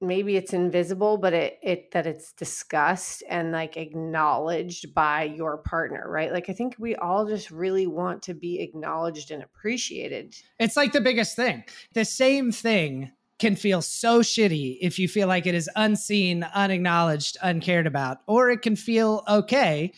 maybe 0.00 0.36
it's 0.36 0.54
invisible 0.54 1.18
but 1.18 1.32
it 1.34 1.58
it 1.62 1.90
that 1.92 2.06
it's 2.06 2.32
discussed 2.32 3.22
and 3.28 3.52
like 3.52 3.76
acknowledged 3.76 4.94
by 4.94 5.24
your 5.24 5.58
partner 5.58 6.06
right? 6.08 6.32
Like 6.32 6.48
i 6.48 6.52
think 6.52 6.76
we 6.78 6.96
all 6.96 7.26
just 7.26 7.50
really 7.50 7.86
want 7.86 8.22
to 8.22 8.34
be 8.34 8.60
acknowledged 8.60 9.30
and 9.30 9.42
appreciated. 9.42 10.34
It's 10.58 10.76
like 10.76 10.92
the 10.92 11.00
biggest 11.00 11.36
thing. 11.36 11.64
The 11.94 12.04
same 12.04 12.50
thing 12.50 13.12
can 13.38 13.56
feel 13.56 13.82
so 13.82 14.20
shitty 14.20 14.78
if 14.80 14.98
you 14.98 15.08
feel 15.08 15.26
like 15.26 15.46
it 15.46 15.54
is 15.54 15.68
unseen 15.74 16.44
unacknowledged 16.54 17.38
uncared 17.42 17.86
about 17.86 18.18
or 18.26 18.50
it 18.50 18.62
can 18.62 18.76
feel 18.76 19.24
okay 19.28 19.92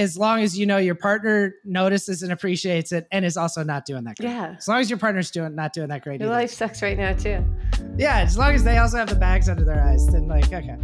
as 0.00 0.16
long 0.16 0.42
as 0.42 0.58
you 0.58 0.64
know 0.64 0.78
your 0.78 0.94
partner 0.94 1.54
notices 1.64 2.22
and 2.22 2.32
appreciates 2.32 2.90
it 2.90 3.06
and 3.12 3.24
is 3.24 3.36
also 3.36 3.62
not 3.62 3.84
doing 3.84 4.04
that 4.04 4.16
great. 4.16 4.30
Yeah. 4.30 4.54
As 4.56 4.66
long 4.66 4.80
as 4.80 4.88
your 4.88 4.98
partner's 4.98 5.30
doing 5.30 5.54
not 5.54 5.72
doing 5.72 5.88
that 5.88 6.02
great. 6.02 6.20
Your 6.20 6.30
either. 6.30 6.40
life 6.40 6.50
sucks 6.50 6.82
right 6.82 6.96
now 6.96 7.12
too. 7.12 7.44
Yeah, 7.98 8.20
as 8.20 8.38
long 8.38 8.54
as 8.54 8.64
they 8.64 8.78
also 8.78 8.96
have 8.96 9.08
the 9.08 9.14
bags 9.14 9.48
under 9.48 9.64
their 9.64 9.82
eyes, 9.82 10.06
then 10.06 10.26
like 10.26 10.46
okay. 10.52 10.76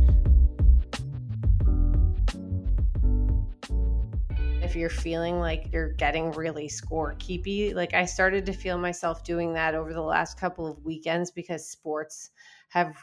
If 4.63 4.77
you're 4.77 4.91
feeling 4.91 5.39
like 5.39 5.73
you're 5.73 5.93
getting 5.93 6.33
really 6.33 6.69
score 6.69 7.15
keepy, 7.19 7.73
like 7.73 7.95
I 7.95 8.05
started 8.05 8.45
to 8.47 8.53
feel 8.53 8.77
myself 8.77 9.25
doing 9.25 9.55
that 9.55 9.75
over 9.75 9.95
the 9.95 10.03
last 10.03 10.39
couple 10.39 10.67
of 10.67 10.85
weekends 10.85 11.31
because 11.31 11.67
sports 11.67 12.31
have 12.69 12.95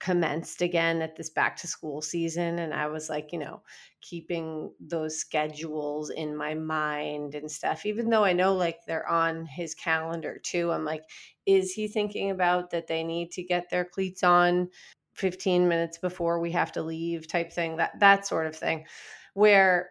commenced 0.00 0.62
again 0.62 1.02
at 1.02 1.16
this 1.16 1.30
back 1.30 1.56
to 1.56 1.66
school 1.66 2.00
season 2.00 2.60
and 2.60 2.72
i 2.72 2.86
was 2.86 3.08
like 3.08 3.32
you 3.32 3.38
know 3.38 3.60
keeping 4.00 4.72
those 4.78 5.18
schedules 5.18 6.10
in 6.10 6.36
my 6.36 6.54
mind 6.54 7.34
and 7.34 7.50
stuff 7.50 7.84
even 7.84 8.08
though 8.08 8.24
i 8.24 8.32
know 8.32 8.54
like 8.54 8.78
they're 8.86 9.08
on 9.08 9.44
his 9.44 9.74
calendar 9.74 10.38
too 10.42 10.70
i'm 10.70 10.84
like 10.84 11.02
is 11.46 11.72
he 11.72 11.88
thinking 11.88 12.30
about 12.30 12.70
that 12.70 12.86
they 12.86 13.02
need 13.02 13.30
to 13.32 13.42
get 13.42 13.70
their 13.70 13.84
cleats 13.84 14.22
on 14.22 14.68
15 15.14 15.66
minutes 15.66 15.98
before 15.98 16.38
we 16.38 16.52
have 16.52 16.70
to 16.70 16.82
leave? 16.82 17.26
type 17.26 17.52
thing 17.52 17.76
that 17.76 17.98
that 17.98 18.26
sort 18.26 18.46
of 18.46 18.54
thing 18.54 18.86
where 19.34 19.90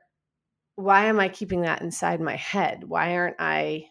why 0.75 1.05
am 1.05 1.19
i 1.19 1.27
keeping 1.27 1.61
that 1.61 1.81
inside 1.81 2.21
my 2.21 2.35
head? 2.35 2.83
Why 2.83 3.15
aren't 3.15 3.37
i 3.39 3.89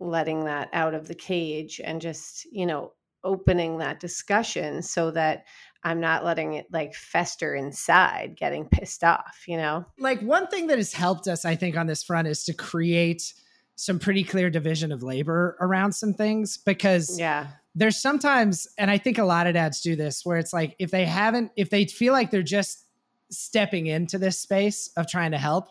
letting 0.00 0.44
that 0.44 0.68
out 0.72 0.94
of 0.94 1.08
the 1.08 1.14
cage 1.14 1.80
and 1.82 2.00
just 2.00 2.46
you 2.52 2.66
know 2.66 2.92
opening 3.24 3.78
that 3.78 4.00
discussion 4.00 4.82
so 4.82 5.10
that 5.12 5.44
I'm 5.84 6.00
not 6.00 6.24
letting 6.24 6.54
it 6.54 6.66
like 6.70 6.94
fester 6.94 7.54
inside, 7.54 8.36
getting 8.36 8.68
pissed 8.68 9.02
off, 9.02 9.44
you 9.46 9.56
know? 9.56 9.84
Like 9.98 10.20
one 10.20 10.46
thing 10.46 10.68
that 10.68 10.78
has 10.78 10.92
helped 10.92 11.26
us, 11.26 11.44
I 11.44 11.56
think, 11.56 11.76
on 11.76 11.86
this 11.86 12.02
front 12.02 12.28
is 12.28 12.44
to 12.44 12.54
create 12.54 13.34
some 13.76 13.98
pretty 13.98 14.22
clear 14.22 14.50
division 14.50 14.92
of 14.92 15.02
labor 15.02 15.56
around 15.60 15.92
some 15.92 16.12
things 16.12 16.56
because 16.56 17.18
yeah 17.18 17.48
there's 17.74 17.96
sometimes 17.96 18.68
and 18.78 18.90
i 18.90 18.98
think 18.98 19.18
a 19.18 19.24
lot 19.24 19.46
of 19.46 19.54
dads 19.54 19.80
do 19.80 19.96
this 19.96 20.24
where 20.24 20.38
it's 20.38 20.52
like 20.52 20.76
if 20.78 20.90
they 20.90 21.04
haven't 21.04 21.50
if 21.56 21.70
they 21.70 21.84
feel 21.86 22.12
like 22.12 22.30
they're 22.30 22.42
just 22.42 22.84
stepping 23.30 23.86
into 23.86 24.18
this 24.18 24.38
space 24.38 24.90
of 24.96 25.08
trying 25.08 25.30
to 25.30 25.38
help 25.38 25.68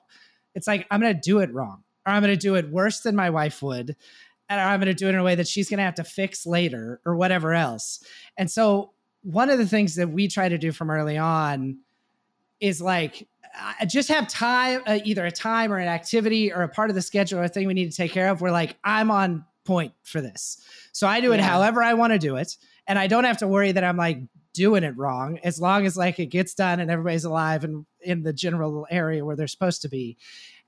it's 0.55 0.67
like 0.67 0.85
i'm 0.89 0.99
going 0.99 1.13
to 1.13 1.21
do 1.21 1.39
it 1.39 1.53
wrong 1.53 1.83
or 2.05 2.13
i'm 2.13 2.21
going 2.23 2.33
to 2.33 2.37
do 2.37 2.55
it 2.55 2.69
worse 2.71 3.01
than 3.01 3.15
my 3.15 3.29
wife 3.29 3.61
would 3.61 3.95
and 4.51 4.59
I'm 4.59 4.79
going 4.79 4.87
to 4.87 4.93
do 4.93 5.07
it 5.07 5.11
in 5.11 5.15
a 5.15 5.23
way 5.23 5.35
that 5.35 5.47
she's 5.47 5.69
going 5.69 5.77
to 5.77 5.83
have 5.83 5.95
to 5.95 6.03
fix 6.03 6.45
later 6.45 6.99
or 7.05 7.15
whatever 7.15 7.53
else. 7.53 8.03
And 8.37 8.51
so, 8.51 8.91
one 9.23 9.49
of 9.49 9.59
the 9.59 9.67
things 9.67 9.95
that 9.95 10.09
we 10.09 10.27
try 10.27 10.49
to 10.49 10.57
do 10.57 10.71
from 10.71 10.89
early 10.89 11.17
on 11.17 11.77
is 12.59 12.81
like 12.81 13.27
just 13.87 14.09
have 14.09 14.27
time, 14.27 14.81
uh, 14.87 14.99
either 15.05 15.25
a 15.25 15.31
time 15.31 15.71
or 15.71 15.77
an 15.77 15.87
activity 15.87 16.51
or 16.51 16.63
a 16.63 16.69
part 16.69 16.89
of 16.89 16.95
the 16.95 17.01
schedule 17.01 17.39
or 17.39 17.43
a 17.43 17.47
thing 17.47 17.67
we 17.67 17.73
need 17.73 17.91
to 17.91 17.95
take 17.95 18.11
care 18.11 18.29
of. 18.29 18.41
We're 18.41 18.51
like, 18.51 18.77
I'm 18.83 19.11
on 19.11 19.45
point 19.63 19.93
for 20.03 20.21
this. 20.21 20.57
So 20.91 21.07
I 21.07 21.21
do 21.21 21.33
it 21.33 21.37
yeah. 21.37 21.43
however 21.43 21.83
I 21.83 21.93
want 21.93 22.13
to 22.13 22.19
do 22.19 22.37
it. 22.37 22.57
And 22.87 22.97
I 22.97 23.07
don't 23.07 23.25
have 23.25 23.37
to 23.37 23.47
worry 23.47 23.71
that 23.71 23.83
I'm 23.83 23.97
like 23.97 24.19
doing 24.53 24.83
it 24.83 24.97
wrong 24.97 25.39
as 25.43 25.61
long 25.61 25.85
as 25.85 25.95
like 25.95 26.19
it 26.19 26.25
gets 26.27 26.55
done 26.55 26.79
and 26.79 26.89
everybody's 26.89 27.23
alive 27.23 27.63
and 27.63 27.85
in 28.01 28.23
the 28.23 28.33
general 28.33 28.87
area 28.89 29.23
where 29.23 29.35
they're 29.35 29.47
supposed 29.47 29.83
to 29.83 29.89
be 29.89 30.17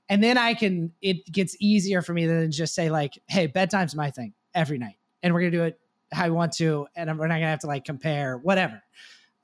and 0.08 0.22
then 0.22 0.38
I 0.38 0.54
can 0.54 0.92
it 1.00 1.30
gets 1.30 1.56
easier 1.60 2.02
for 2.02 2.12
me 2.12 2.26
than 2.26 2.50
just 2.50 2.74
say 2.74 2.90
like, 2.90 3.18
hey, 3.28 3.46
bedtime's 3.46 3.94
my 3.94 4.10
thing 4.10 4.34
every 4.54 4.78
night, 4.78 4.96
and 5.22 5.32
we're 5.32 5.40
gonna 5.40 5.50
do 5.50 5.64
it 5.64 5.78
how 6.12 6.24
we 6.24 6.30
want 6.30 6.52
to, 6.54 6.86
and 6.94 7.18
we're 7.18 7.26
not 7.26 7.34
gonna 7.34 7.46
have 7.46 7.60
to 7.60 7.66
like 7.66 7.84
compare 7.84 8.38
whatever. 8.38 8.82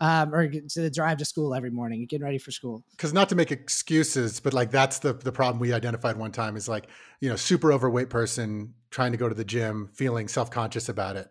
Um, 0.03 0.35
or 0.35 0.49
to 0.49 0.81
the 0.81 0.90
drive 0.90 1.18
to 1.18 1.27
school 1.27 1.55
every 1.55 1.70
morning, 1.70 2.07
getting 2.07 2.25
ready 2.25 2.38
for 2.38 2.51
school. 2.51 2.83
Because 2.92 3.12
not 3.12 3.29
to 3.29 3.35
make 3.35 3.53
excuses, 3.53 4.40
but 4.40 4.55
like 4.55 4.70
that's 4.70 4.99
the 4.99 5.12
the 5.12 5.33
problem 5.33 5.61
we 5.61 5.73
identified 5.73 6.16
one 6.16 6.33
time 6.33 6.57
is 6.57 6.68
like 6.68 6.87
you 7.20 7.29
know 7.29 7.37
super 7.37 7.73
overweight 7.73 8.09
person 8.09 8.75
trying 8.90 9.12
to 9.12 9.18
go 9.18 9.29
to 9.29 9.35
the 9.35 9.44
gym, 9.44 9.90
feeling 9.92 10.29
self 10.29 10.51
conscious 10.51 10.88
about 10.88 11.16
it. 11.16 11.29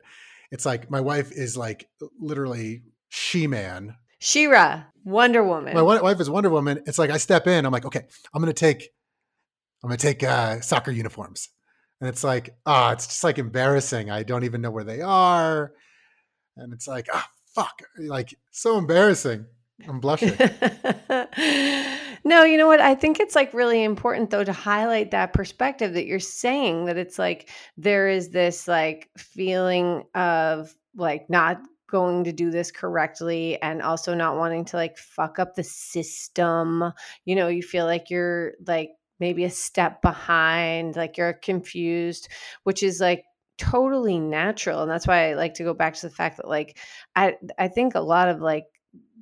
It's 0.51 0.65
like 0.65 0.89
my 0.91 1.01
wife 1.01 1.31
is 1.31 1.57
like 1.57 1.87
literally 2.19 2.83
she 3.09 3.47
man. 3.47 3.95
She-Ra, 4.21 4.83
Wonder 5.05 5.41
Woman. 5.43 5.73
My 5.73 5.81
wife 5.81 6.19
is 6.19 6.29
Wonder 6.29 6.49
Woman. 6.49 6.83
It's 6.85 6.99
like 6.99 7.09
I 7.09 7.17
step 7.17 7.47
in, 7.47 7.65
I'm 7.65 7.71
like, 7.71 7.85
okay, 7.85 8.05
I'm 8.33 8.41
gonna 8.41 8.53
take 8.53 8.89
I'm 9.83 9.89
gonna 9.89 9.97
take 9.97 10.23
uh, 10.23 10.61
soccer 10.61 10.91
uniforms, 10.91 11.49
and 12.01 12.09
it's 12.09 12.23
like, 12.23 12.55
ah, 12.65 12.89
oh, 12.89 12.93
it's 12.93 13.07
just 13.07 13.23
like 13.23 13.37
embarrassing. 13.37 14.09
I 14.09 14.23
don't 14.23 14.43
even 14.43 14.61
know 14.61 14.71
where 14.71 14.83
they 14.83 15.01
are, 15.01 15.73
and 16.57 16.73
it's 16.73 16.87
like, 16.87 17.07
ah, 17.13 17.25
oh, 17.27 17.61
fuck, 17.61 17.81
like 17.97 18.35
so 18.51 18.77
embarrassing. 18.77 19.45
I'm 19.87 19.99
blushing. 19.99 20.33
no, 22.25 22.43
you 22.43 22.57
know 22.57 22.67
what? 22.67 22.81
I 22.81 22.95
think 22.95 23.19
it's 23.19 23.35
like 23.35 23.53
really 23.53 23.83
important 23.83 24.29
though 24.29 24.43
to 24.43 24.51
highlight 24.51 25.11
that 25.11 25.33
perspective 25.33 25.93
that 25.93 26.05
you're 26.05 26.19
saying 26.19 26.85
that 26.85 26.97
it's 26.97 27.17
like 27.17 27.49
there 27.77 28.09
is 28.09 28.29
this 28.29 28.67
like 28.67 29.09
feeling 29.17 30.03
of 30.15 30.75
like 30.95 31.29
not 31.29 31.61
going 31.89 32.23
to 32.25 32.31
do 32.31 32.51
this 32.51 32.71
correctly 32.71 33.59
and 33.61 33.81
also 33.81 34.13
not 34.13 34.37
wanting 34.37 34.65
to 34.65 34.75
like 34.75 34.97
fuck 34.97 35.39
up 35.39 35.55
the 35.55 35.63
system. 35.63 36.91
You 37.25 37.35
know, 37.35 37.47
you 37.47 37.63
feel 37.63 37.85
like 37.85 38.09
you're 38.09 38.53
like 38.67 38.91
maybe 39.19 39.43
a 39.43 39.49
step 39.49 40.01
behind, 40.01 40.95
like 40.95 41.17
you're 41.17 41.33
confused, 41.33 42.29
which 42.63 42.83
is 42.83 42.99
like 42.99 43.23
totally 43.57 44.19
natural. 44.19 44.81
And 44.81 44.91
that's 44.91 45.07
why 45.07 45.29
I 45.29 45.33
like 45.33 45.55
to 45.55 45.63
go 45.63 45.73
back 45.73 45.93
to 45.95 46.07
the 46.07 46.13
fact 46.13 46.37
that 46.37 46.47
like 46.47 46.77
I 47.15 47.35
I 47.57 47.67
think 47.67 47.95
a 47.95 47.99
lot 47.99 48.29
of 48.29 48.41
like 48.41 48.65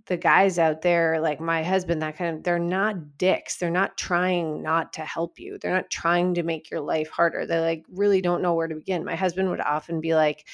the 0.08 0.18
guys 0.18 0.58
out 0.58 0.82
there, 0.82 1.20
like 1.20 1.40
my 1.40 1.64
husband, 1.64 2.02
that 2.02 2.16
kind 2.16 2.38
of, 2.38 2.44
they're 2.44 2.60
not 2.60 3.18
dicks. 3.18 3.58
They're 3.58 3.70
not 3.70 3.98
trying 3.98 4.64
not 4.64 4.94
to 4.94 5.02
help 5.02 5.38
you. 5.38 5.58
They're 5.58 5.74
not 5.74 5.90
trying 5.90 6.34
to 6.36 6.44
make 6.44 6.72
your 6.72 6.80
life 6.80 7.10
harder. 7.10 7.46
They 7.46 7.60
like 7.60 7.86
really 7.90 8.22
don't 8.22 8.42
know 8.42 8.54
where 8.54 8.70
to 8.70 8.76
begin. 8.76 9.04
My 9.04 9.16
husband 9.16 9.50
would 9.50 9.60
often 9.60 10.00
be 10.00 10.16
like, 10.16 10.48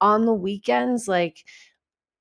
on 0.00 0.26
the 0.26 0.34
weekends, 0.34 1.08
like 1.08 1.44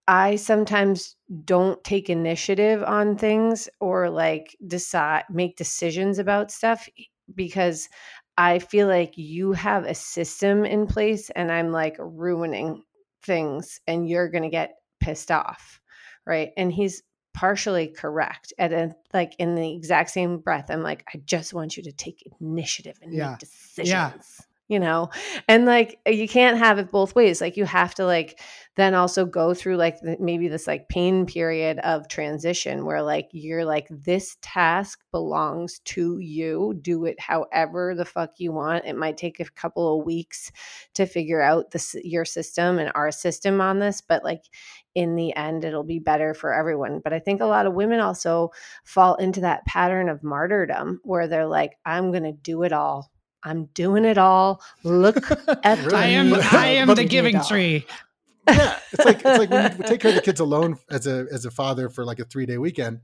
I 0.07 0.37
sometimes 0.37 1.15
don't 1.43 1.83
take 1.83 2.09
initiative 2.09 2.81
on 2.83 3.17
things 3.17 3.67
or 3.81 4.09
like 4.09 4.55
decide 4.65 5.25
make 5.29 5.57
decisions 5.57 6.17
about 6.17 6.49
stuff 6.49 6.87
because 7.35 7.89
I 8.37 8.59
feel 8.59 8.87
like 8.87 9.17
you 9.17 9.51
have 9.51 9.83
a 9.83 9.93
system 9.93 10.63
in 10.63 10.87
place 10.87 11.29
and 11.31 11.51
I'm 11.51 11.71
like 11.71 11.97
ruining 11.99 12.83
things 13.23 13.81
and 13.85 14.07
you're 14.07 14.29
going 14.29 14.43
to 14.43 14.49
get 14.49 14.75
pissed 15.01 15.31
off. 15.31 15.81
Right. 16.25 16.51
And 16.55 16.71
he's 16.71 17.03
partially 17.33 17.87
correct. 17.87 18.53
And 18.57 18.73
then, 18.73 18.95
like 19.13 19.33
in 19.39 19.55
the 19.55 19.75
exact 19.75 20.11
same 20.11 20.39
breath, 20.39 20.69
I'm 20.69 20.83
like, 20.83 21.03
I 21.13 21.21
just 21.25 21.53
want 21.53 21.77
you 21.77 21.83
to 21.83 21.91
take 21.91 22.23
initiative 22.39 22.97
and 23.01 23.13
yeah. 23.13 23.31
make 23.31 23.39
decisions. 23.39 23.89
Yeah 23.89 24.11
you 24.67 24.79
know? 24.79 25.09
And 25.47 25.65
like 25.65 25.99
you 26.05 26.27
can't 26.27 26.57
have 26.57 26.79
it 26.79 26.91
both 26.91 27.15
ways 27.15 27.41
like 27.41 27.57
you 27.57 27.65
have 27.65 27.95
to 27.95 28.05
like 28.05 28.39
then 28.75 28.93
also 28.93 29.25
go 29.25 29.53
through 29.55 29.75
like 29.75 29.97
maybe 30.19 30.47
this 30.47 30.67
like 30.67 30.87
pain 30.87 31.25
period 31.25 31.79
of 31.79 32.07
transition 32.07 32.85
where 32.85 33.01
like 33.01 33.27
you're 33.31 33.65
like 33.65 33.87
this 33.89 34.37
task 34.41 34.99
belongs 35.11 35.79
to 35.79 36.19
you 36.19 36.77
do 36.81 37.05
it 37.05 37.19
however 37.19 37.95
the 37.95 38.05
fuck 38.05 38.31
you 38.37 38.51
want. 38.51 38.85
It 38.85 38.95
might 38.95 39.17
take 39.17 39.39
a 39.39 39.45
couple 39.45 39.99
of 39.99 40.05
weeks 40.05 40.51
to 40.93 41.05
figure 41.05 41.41
out 41.41 41.71
this 41.71 41.95
your 42.03 42.25
system 42.25 42.77
and 42.77 42.91
our 42.93 43.11
system 43.11 43.61
on 43.61 43.79
this 43.79 44.01
but 44.01 44.23
like 44.23 44.43
in 44.95 45.15
the 45.15 45.35
end 45.35 45.63
it'll 45.63 45.83
be 45.83 45.99
better 45.99 46.33
for 46.33 46.53
everyone. 46.53 47.01
But 47.03 47.13
i 47.13 47.19
think 47.19 47.41
a 47.41 47.45
lot 47.45 47.65
of 47.65 47.73
women 47.73 47.99
also 47.99 48.51
fall 48.83 49.15
into 49.15 49.41
that 49.41 49.65
pattern 49.65 50.09
of 50.09 50.23
martyrdom 50.23 50.99
where 51.03 51.27
they're 51.27 51.47
like 51.47 51.77
i'm 51.85 52.11
going 52.11 52.23
to 52.23 52.31
do 52.31 52.63
it 52.63 52.73
all 52.73 53.11
I'm 53.43 53.65
doing 53.73 54.05
it 54.05 54.17
all. 54.17 54.61
Look 54.83 55.17
at 55.63 55.93
I 55.93 56.07
am 56.07 56.33
I 56.33 56.67
am 56.67 56.93
the 56.93 57.05
giving 57.05 57.41
tree. 57.47 57.85
yeah, 58.47 58.79
it's 58.91 59.05
like 59.05 59.17
it's 59.17 59.39
like 59.39 59.49
when 59.49 59.77
you 59.77 59.83
take 59.83 60.01
care 60.01 60.09
of 60.09 60.15
the 60.15 60.21
kids 60.25 60.39
alone 60.39 60.77
as 60.89 61.07
a 61.07 61.25
as 61.31 61.45
a 61.45 61.51
father 61.51 61.89
for 61.89 62.05
like 62.05 62.19
a 62.19 62.25
three 62.25 62.45
day 62.45 62.57
weekend. 62.57 63.01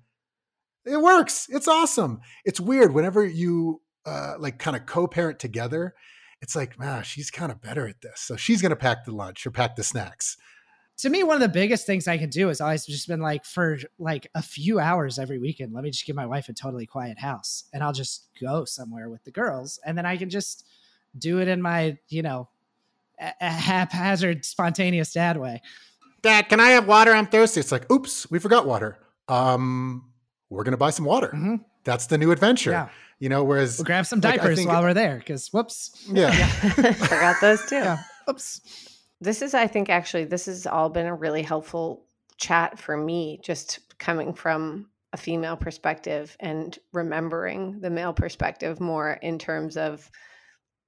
It 0.85 1.01
works. 1.01 1.47
It's 1.49 1.67
awesome. 1.67 2.19
It's 2.43 2.59
weird 2.59 2.93
whenever 2.93 3.25
you 3.25 3.81
uh, 4.05 4.35
like 4.37 4.59
kind 4.59 4.75
of 4.75 4.85
co-parent 4.85 5.39
together. 5.39 5.93
It's 6.41 6.57
like, 6.57 6.77
man, 6.77 7.03
she's 7.03 7.31
kind 7.31 7.53
of 7.53 7.61
better 7.61 7.87
at 7.87 8.01
this, 8.01 8.19
so 8.19 8.35
she's 8.35 8.61
gonna 8.61 8.75
pack 8.75 9.05
the 9.05 9.13
lunch 9.13 9.45
or 9.45 9.51
pack 9.51 9.77
the 9.77 9.83
snacks. 9.83 10.35
To 11.03 11.09
me, 11.09 11.21
one 11.21 11.35
of 11.35 11.41
the 11.41 11.49
biggest 11.49 11.85
things 11.85 12.07
I 12.07 12.17
can 12.17 12.29
do 12.29 12.47
is 12.47 12.61
always 12.61 12.85
just 12.85 13.09
been 13.09 13.19
like 13.19 13.43
for 13.43 13.77
like 13.99 14.25
a 14.35 14.41
few 14.41 14.79
hours 14.79 15.19
every 15.19 15.37
weekend. 15.37 15.73
Let 15.73 15.83
me 15.83 15.91
just 15.91 16.05
give 16.05 16.15
my 16.15 16.25
wife 16.25 16.47
a 16.47 16.53
totally 16.53 16.85
quiet 16.85 17.19
house, 17.19 17.65
and 17.73 17.83
I'll 17.83 17.91
just 17.91 18.29
go 18.39 18.63
somewhere 18.63 19.09
with 19.09 19.21
the 19.25 19.31
girls, 19.31 19.81
and 19.85 19.97
then 19.97 20.05
I 20.05 20.15
can 20.15 20.29
just 20.29 20.65
do 21.17 21.41
it 21.41 21.49
in 21.49 21.61
my 21.61 21.97
you 22.07 22.21
know 22.21 22.47
a 23.19 23.49
haphazard, 23.49 24.45
spontaneous 24.45 25.11
dad 25.11 25.35
way. 25.35 25.61
Dad, 26.21 26.47
can 26.47 26.61
I 26.61 26.69
have 26.69 26.87
water? 26.87 27.11
I'm 27.11 27.27
thirsty. 27.27 27.59
It's 27.59 27.73
like, 27.73 27.91
oops, 27.91 28.31
we 28.31 28.39
forgot 28.39 28.65
water. 28.65 28.97
Um, 29.27 30.09
we're 30.49 30.63
gonna 30.63 30.77
buy 30.77 30.91
some 30.91 31.03
water. 31.03 31.27
Mm-hmm. 31.27 31.55
That's 31.83 32.05
the 32.05 32.17
new 32.17 32.31
adventure. 32.31 32.71
Yeah. 32.71 32.87
You 33.19 33.27
know, 33.27 33.43
whereas 33.43 33.77
We'll 33.77 33.83
grab 33.87 34.05
some 34.05 34.21
like, 34.21 34.39
diapers 34.39 34.57
think- 34.57 34.69
while 34.69 34.81
we're 34.81 34.93
there 34.93 35.17
because 35.17 35.51
whoops. 35.51 36.07
yeah, 36.09 36.31
Forgot 36.93 37.41
those 37.41 37.65
too. 37.65 37.75
Yeah. 37.75 37.97
Oops. 38.29 38.89
This 39.23 39.41
is, 39.41 39.53
I 39.53 39.67
think, 39.67 39.89
actually, 39.89 40.25
this 40.25 40.47
has 40.47 40.67
all 40.67 40.89
been 40.89 41.05
a 41.05 41.15
really 41.15 41.43
helpful 41.43 42.05
chat 42.37 42.77
for 42.77 42.97
me, 42.97 43.39
just 43.41 43.79
coming 43.97 44.33
from 44.33 44.89
a 45.13 45.17
female 45.17 45.55
perspective 45.55 46.35
and 46.41 46.77
remembering 46.91 47.79
the 47.79 47.89
male 47.89 48.11
perspective 48.11 48.81
more 48.81 49.13
in 49.13 49.39
terms 49.39 49.77
of 49.77 50.11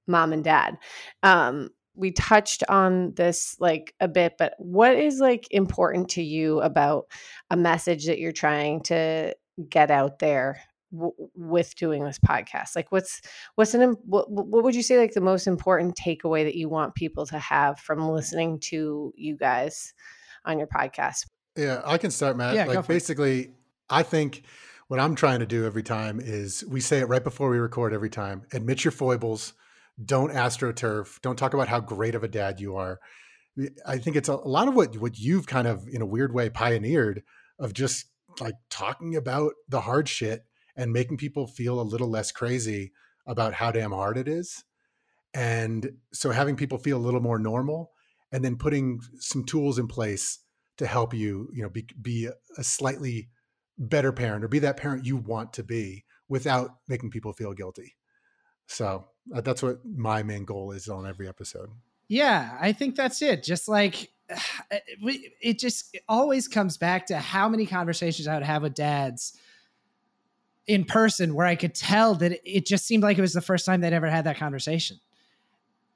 mom 0.06 0.34
and 0.34 0.44
dad. 0.44 0.76
Um, 1.22 1.70
we 1.94 2.10
touched 2.10 2.62
on 2.68 3.14
this 3.14 3.56
like 3.58 3.94
a 4.00 4.08
bit, 4.08 4.34
but 4.38 4.52
what 4.58 4.96
is 4.96 5.18
like 5.18 5.46
important 5.50 6.10
to 6.10 6.22
you 6.22 6.60
about 6.60 7.06
a 7.50 7.56
message 7.56 8.04
that 8.04 8.18
you're 8.18 8.32
trying 8.32 8.82
to 8.82 9.34
get 9.70 9.90
out 9.90 10.18
there 10.18 10.60
w- 10.92 11.14
with 11.34 11.74
doing 11.76 12.04
this 12.04 12.18
podcast? 12.18 12.76
Like, 12.76 12.92
what's 12.92 13.20
what's 13.54 13.74
an 13.74 13.96
what, 14.04 14.30
what 14.30 14.64
would 14.64 14.74
you 14.74 14.82
say 14.82 14.98
like 14.98 15.12
the 15.12 15.20
most 15.20 15.46
important 15.46 15.96
takeaway 15.96 16.44
that 16.44 16.56
you 16.56 16.68
want 16.68 16.94
people 16.94 17.26
to 17.26 17.38
have 17.38 17.78
from 17.78 18.08
listening 18.08 18.60
to 18.60 19.12
you 19.16 19.36
guys 19.36 19.94
on 20.44 20.58
your 20.58 20.68
podcast? 20.68 21.26
yeah. 21.56 21.80
I 21.84 21.98
can 21.98 22.10
start, 22.10 22.36
Matt. 22.36 22.54
Yeah, 22.54 22.66
go 22.66 22.72
like 22.72 22.84
for 22.84 22.92
it. 22.92 22.94
basically, 22.94 23.50
I 23.88 24.02
think 24.02 24.44
what 24.88 25.00
I'm 25.00 25.14
trying 25.14 25.40
to 25.40 25.46
do 25.46 25.64
every 25.64 25.82
time 25.82 26.20
is 26.20 26.64
we 26.68 26.80
say 26.80 26.98
it 27.00 27.08
right 27.08 27.24
before 27.24 27.50
we 27.50 27.58
record 27.58 27.92
every 27.92 28.10
time. 28.10 28.42
Admit 28.52 28.84
your 28.84 28.92
foibles. 28.92 29.54
Don't 30.04 30.30
astroturf. 30.30 31.20
Don't 31.22 31.36
talk 31.36 31.54
about 31.54 31.68
how 31.68 31.80
great 31.80 32.14
of 32.14 32.22
a 32.22 32.28
dad 32.28 32.60
you 32.60 32.76
are. 32.76 33.00
I 33.86 33.98
think 33.98 34.16
it's 34.16 34.28
a, 34.28 34.34
a 34.34 34.48
lot 34.48 34.68
of 34.68 34.74
what 34.74 34.98
what 34.98 35.18
you've 35.18 35.46
kind 35.46 35.66
of 35.66 35.88
in 35.88 36.02
a 36.02 36.06
weird 36.06 36.34
way 36.34 36.50
pioneered 36.50 37.22
of 37.58 37.72
just 37.72 38.06
like 38.38 38.54
talking 38.68 39.16
about 39.16 39.52
the 39.68 39.80
hard 39.80 40.08
shit 40.08 40.44
and 40.76 40.92
making 40.92 41.16
people 41.16 41.46
feel 41.46 41.80
a 41.80 41.82
little 41.82 42.08
less 42.08 42.30
crazy 42.30 42.92
about 43.26 43.54
how 43.54 43.70
damn 43.70 43.92
hard 43.92 44.18
it 44.18 44.28
is. 44.28 44.64
And 45.34 45.90
so 46.12 46.30
having 46.30 46.56
people 46.56 46.78
feel 46.78 46.96
a 46.96 47.04
little 47.06 47.20
more 47.20 47.38
normal 47.38 47.92
and 48.32 48.44
then 48.44 48.56
putting 48.56 49.00
some 49.18 49.44
tools 49.44 49.78
in 49.78 49.86
place 49.86 50.38
to 50.78 50.86
help 50.86 51.14
you, 51.14 51.48
you 51.52 51.62
know, 51.62 51.68
be 51.68 51.86
be 52.00 52.28
a, 52.56 52.64
slightly 52.64 53.28
better 53.78 54.12
parent 54.12 54.44
or 54.44 54.48
be 54.48 54.58
that 54.60 54.76
parent 54.76 55.04
you 55.04 55.16
want 55.16 55.52
to 55.54 55.62
be 55.62 56.04
without 56.28 56.76
making 56.88 57.10
people 57.10 57.32
feel 57.32 57.52
guilty. 57.52 57.94
So 58.66 59.06
uh, 59.34 59.40
that's 59.40 59.62
what 59.62 59.78
my 59.84 60.22
main 60.22 60.44
goal 60.44 60.72
is 60.72 60.88
on 60.88 61.06
every 61.06 61.28
episode. 61.28 61.70
Yeah, 62.08 62.56
I 62.60 62.72
think 62.72 62.96
that's 62.96 63.22
it. 63.22 63.42
Just 63.42 63.68
like 63.68 64.10
we, 65.02 65.32
it 65.40 65.58
just 65.58 65.94
it 65.94 66.02
always 66.08 66.48
comes 66.48 66.76
back 66.76 67.06
to 67.06 67.18
how 67.18 67.48
many 67.48 67.66
conversations 67.66 68.28
I 68.28 68.34
would 68.34 68.42
have 68.42 68.62
with 68.62 68.74
dads 68.74 69.38
in 70.66 70.84
person 70.84 71.34
where 71.34 71.46
I 71.46 71.54
could 71.54 71.74
tell 71.74 72.14
that 72.16 72.40
it 72.44 72.66
just 72.66 72.86
seemed 72.86 73.02
like 73.02 73.18
it 73.18 73.22
was 73.22 73.32
the 73.32 73.40
first 73.40 73.66
time 73.66 73.80
they'd 73.80 73.92
ever 73.92 74.10
had 74.10 74.24
that 74.24 74.38
conversation. 74.38 74.98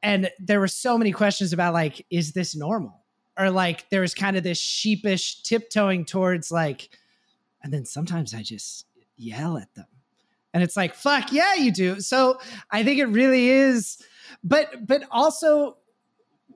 And 0.03 0.31
there 0.39 0.61
were 0.61 0.69
so 0.69 0.97
many 0.97 1.13
questions 1.13 1.53
about 1.53 1.75
like, 1.75 2.07
is 2.11 2.33
this 2.33 2.57
normal? 2.57 3.03
Or 3.39 3.51
like 3.51 3.89
there 3.91 4.01
was 4.01 4.15
kind 4.15 4.37
of 4.37 4.43
this 4.43 4.59
sheepish 4.59 5.43
tiptoeing 5.43 6.05
towards 6.05 6.51
like, 6.51 6.91
and 7.63 7.73
then 7.73 7.85
sometimes 7.85 8.35
I 8.35 8.43
just 8.43 8.87
yell 9.17 9.59
at 9.59 9.75
them. 9.75 9.87
And 10.53 10.63
it's 10.63 10.77
like, 10.77 10.95
fuck 10.95 11.33
yeah, 11.33 11.55
you 11.55 11.71
do. 11.71 12.01
So 12.01 12.41
I 12.71 12.83
think 12.83 12.99
it 12.99 13.07
really 13.07 13.49
is, 13.49 14.03
but 14.43 14.87
but 14.87 15.05
also 15.11 15.77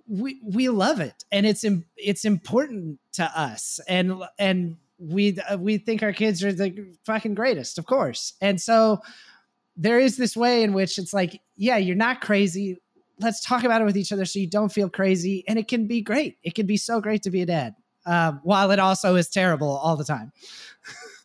we 0.06 0.40
we 0.44 0.68
love 0.68 1.00
it 1.00 1.24
and 1.32 1.46
it's 1.46 1.64
it's 1.96 2.24
important 2.24 2.98
to 3.12 3.24
us 3.24 3.80
and 3.88 4.22
and 4.38 4.76
we 5.08 5.38
uh, 5.38 5.56
we 5.58 5.78
think 5.78 6.02
our 6.02 6.12
kids 6.12 6.42
are 6.44 6.52
the 6.52 6.94
fucking 7.04 7.34
greatest 7.34 7.78
of 7.78 7.86
course. 7.86 8.34
And 8.40 8.60
so 8.60 9.00
there 9.76 9.98
is 9.98 10.16
this 10.16 10.36
way 10.36 10.62
in 10.62 10.72
which 10.72 10.98
it's 10.98 11.12
like 11.12 11.40
yeah 11.56 11.76
you're 11.76 11.96
not 11.96 12.20
crazy. 12.20 12.78
Let's 13.20 13.44
talk 13.44 13.64
about 13.64 13.80
it 13.80 13.84
with 13.84 13.96
each 13.96 14.12
other 14.12 14.24
so 14.24 14.38
you 14.38 14.48
don't 14.48 14.72
feel 14.72 14.90
crazy. 14.90 15.44
And 15.46 15.58
it 15.58 15.68
can 15.68 15.86
be 15.86 16.02
great. 16.02 16.38
It 16.42 16.54
can 16.54 16.66
be 16.66 16.76
so 16.76 17.00
great 17.00 17.22
to 17.22 17.30
be 17.30 17.42
a 17.42 17.46
dad 17.46 17.74
um, 18.06 18.40
while 18.42 18.70
it 18.70 18.78
also 18.78 19.14
is 19.14 19.28
terrible 19.28 19.68
all 19.68 19.96
the 19.96 20.04
time. 20.04 20.32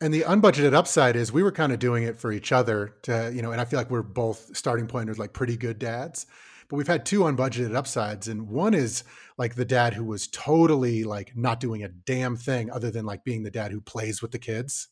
And 0.02 0.14
the 0.14 0.22
unbudgeted 0.22 0.74
upside 0.74 1.18
is 1.18 1.34
we 1.34 1.44
were 1.44 1.52
kind 1.52 1.74
of 1.74 1.80
doing 1.80 2.04
it 2.04 2.18
for 2.18 2.32
each 2.32 2.54
other 2.54 2.96
to, 3.02 3.32
you 3.36 3.42
know, 3.42 3.52
and 3.52 3.60
I 3.60 3.66
feel 3.66 3.78
like 3.78 3.92
we're 3.92 4.02
both 4.02 4.56
starting 4.56 4.88
point 4.88 5.10
as 5.10 5.20
like 5.20 5.34
pretty 5.34 5.58
good 5.58 5.78
dads. 5.78 6.26
But 6.70 6.78
we've 6.78 6.88
had 6.88 7.06
two 7.06 7.22
unbudgeted 7.22 7.76
upsides. 7.76 8.28
And 8.28 8.48
one 8.48 8.74
is 8.74 9.04
like 9.38 9.56
the 9.56 9.66
dad 9.66 9.96
who 9.96 10.04
was 10.04 10.28
totally 10.28 11.04
like 11.04 11.36
not 11.36 11.60
doing 11.60 11.84
a 11.84 11.90
damn 11.90 12.36
thing 12.36 12.70
other 12.70 12.92
than 12.92 13.06
like 13.06 13.24
being 13.24 13.44
the 13.44 13.52
dad 13.52 13.72
who 13.72 13.82
plays 13.82 14.22
with 14.22 14.32
the 14.32 14.40
kids. 14.40 14.88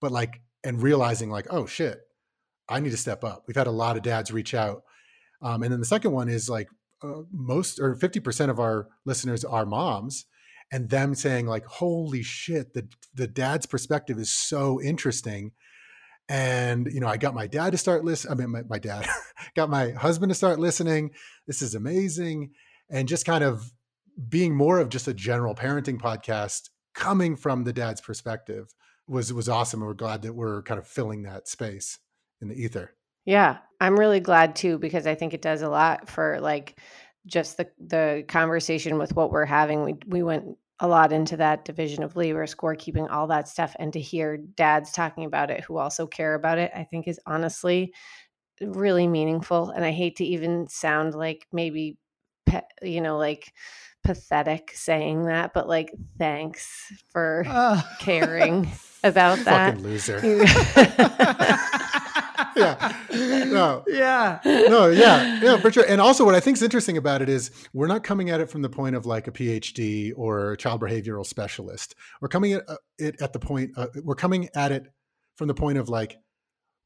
But 0.00 0.12
like, 0.12 0.42
and 0.62 0.82
realizing 0.82 1.30
like, 1.30 1.46
oh 1.50 1.66
shit, 1.66 2.00
I 2.68 2.80
need 2.80 2.90
to 2.90 2.96
step 2.96 3.24
up. 3.24 3.44
We've 3.46 3.56
had 3.56 3.66
a 3.66 3.72
lot 3.72 3.96
of 3.96 4.02
dads 4.02 4.32
reach 4.32 4.52
out. 4.52 4.82
Um, 5.40 5.62
and 5.62 5.72
then 5.72 5.80
the 5.80 5.86
second 5.86 6.12
one 6.12 6.28
is 6.28 6.48
like 6.50 6.68
uh, 7.02 7.22
most 7.32 7.78
or 7.78 7.94
50% 7.94 8.50
of 8.50 8.58
our 8.58 8.88
listeners 9.04 9.44
are 9.44 9.66
moms 9.66 10.26
and 10.72 10.90
them 10.90 11.14
saying 11.14 11.46
like 11.46 11.64
holy 11.64 12.22
shit 12.22 12.72
the 12.74 12.88
the 13.14 13.26
dad's 13.26 13.66
perspective 13.66 14.18
is 14.18 14.30
so 14.30 14.80
interesting 14.82 15.52
and 16.28 16.88
you 16.92 17.00
know 17.00 17.06
i 17.06 17.16
got 17.16 17.34
my 17.34 17.46
dad 17.46 17.70
to 17.70 17.78
start 17.78 18.04
listening 18.04 18.32
i 18.32 18.34
mean 18.34 18.50
my, 18.50 18.62
my 18.68 18.78
dad 18.78 19.06
got 19.54 19.70
my 19.70 19.90
husband 19.90 20.30
to 20.30 20.34
start 20.34 20.58
listening. 20.58 21.10
This 21.46 21.62
is 21.62 21.74
amazing. 21.74 22.52
And 22.90 23.08
just 23.08 23.26
kind 23.26 23.42
of 23.44 23.72
being 24.28 24.54
more 24.54 24.78
of 24.78 24.88
just 24.88 25.08
a 25.08 25.14
general 25.14 25.54
parenting 25.54 25.98
podcast 25.98 26.70
coming 26.94 27.36
from 27.36 27.64
the 27.64 27.72
dad's 27.72 28.00
perspective 28.00 28.68
was 29.08 29.32
was 29.32 29.48
awesome 29.48 29.80
and 29.80 29.88
we're 29.88 29.94
glad 29.94 30.22
that 30.22 30.34
we're 30.34 30.62
kind 30.62 30.78
of 30.78 30.86
filling 30.86 31.22
that 31.22 31.48
space 31.48 31.98
in 32.40 32.48
the 32.48 32.54
ether. 32.54 32.94
Yeah, 33.24 33.58
I'm 33.80 33.98
really 33.98 34.20
glad 34.20 34.56
too 34.56 34.78
because 34.78 35.06
I 35.06 35.14
think 35.14 35.34
it 35.34 35.42
does 35.42 35.62
a 35.62 35.68
lot 35.68 36.08
for 36.08 36.38
like 36.40 36.78
just 37.26 37.56
the 37.56 37.68
the 37.78 38.24
conversation 38.28 38.98
with 38.98 39.14
what 39.14 39.30
we're 39.30 39.44
having. 39.44 39.84
We 39.84 39.94
we 40.06 40.22
went 40.22 40.56
a 40.80 40.88
lot 40.88 41.12
into 41.12 41.36
that 41.38 41.64
division 41.64 42.02
of 42.02 42.16
labor, 42.16 42.44
scorekeeping, 42.46 43.10
all 43.10 43.26
that 43.28 43.48
stuff, 43.48 43.74
and 43.78 43.92
to 43.94 44.00
hear 44.00 44.36
dads 44.36 44.92
talking 44.92 45.24
about 45.24 45.50
it 45.50 45.64
who 45.64 45.78
also 45.78 46.06
care 46.06 46.34
about 46.34 46.58
it, 46.58 46.70
I 46.74 46.84
think 46.84 47.08
is 47.08 47.20
honestly 47.26 47.94
really 48.60 49.06
meaningful. 49.08 49.70
And 49.70 49.84
I 49.84 49.90
hate 49.90 50.16
to 50.16 50.24
even 50.24 50.68
sound 50.68 51.14
like 51.14 51.46
maybe, 51.52 51.96
pe- 52.44 52.60
you 52.82 53.00
know, 53.00 53.16
like 53.16 53.52
pathetic 54.04 54.70
saying 54.74 55.26
that, 55.26 55.52
but 55.54 55.68
like 55.68 55.92
thanks 56.18 56.92
for 57.10 57.44
oh. 57.46 57.82
caring 58.00 58.68
about 59.04 59.38
that. 59.40 59.74
fucking 59.74 59.82
loser 59.82 60.20
yeah 62.56 62.94
no 63.46 63.84
yeah 63.86 64.40
no, 64.68 64.88
yeah, 64.88 65.40
yeah, 65.42 65.56
for 65.58 65.70
sure. 65.70 65.84
And 65.86 66.00
also, 66.00 66.24
what 66.24 66.34
I 66.34 66.40
think 66.40 66.56
is 66.56 66.62
interesting 66.62 66.96
about 66.96 67.22
it 67.22 67.28
is 67.28 67.50
we're 67.72 67.86
not 67.86 68.04
coming 68.04 68.30
at 68.30 68.40
it 68.40 68.50
from 68.50 68.62
the 68.62 68.68
point 68.68 68.96
of 68.96 69.06
like 69.06 69.26
a 69.26 69.32
PhD 69.32 70.12
or 70.16 70.52
a 70.52 70.56
child 70.56 70.80
behavioral 70.80 71.24
specialist. 71.26 71.94
We're 72.20 72.28
coming 72.28 72.54
at 72.54 72.68
uh, 72.68 72.76
it 72.98 73.20
at 73.20 73.32
the 73.32 73.38
point. 73.38 73.72
Uh, 73.76 73.86
we're 74.02 74.14
coming 74.14 74.48
at 74.54 74.72
it 74.72 74.86
from 75.36 75.48
the 75.48 75.54
point 75.54 75.78
of 75.78 75.88
like 75.88 76.18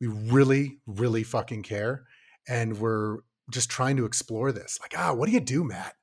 we 0.01 0.07
really, 0.07 0.79
really 0.87 1.23
fucking 1.23 1.63
care, 1.63 2.05
and 2.49 2.79
we're 2.79 3.19
just 3.51 3.71
trying 3.71 3.97
to 3.97 4.05
explore 4.05 4.53
this. 4.53 4.79
Like, 4.81 4.95
ah, 4.97 5.13
what 5.13 5.27
do 5.27 5.33
you 5.33 5.41
do, 5.41 5.65
Matt, 5.65 5.95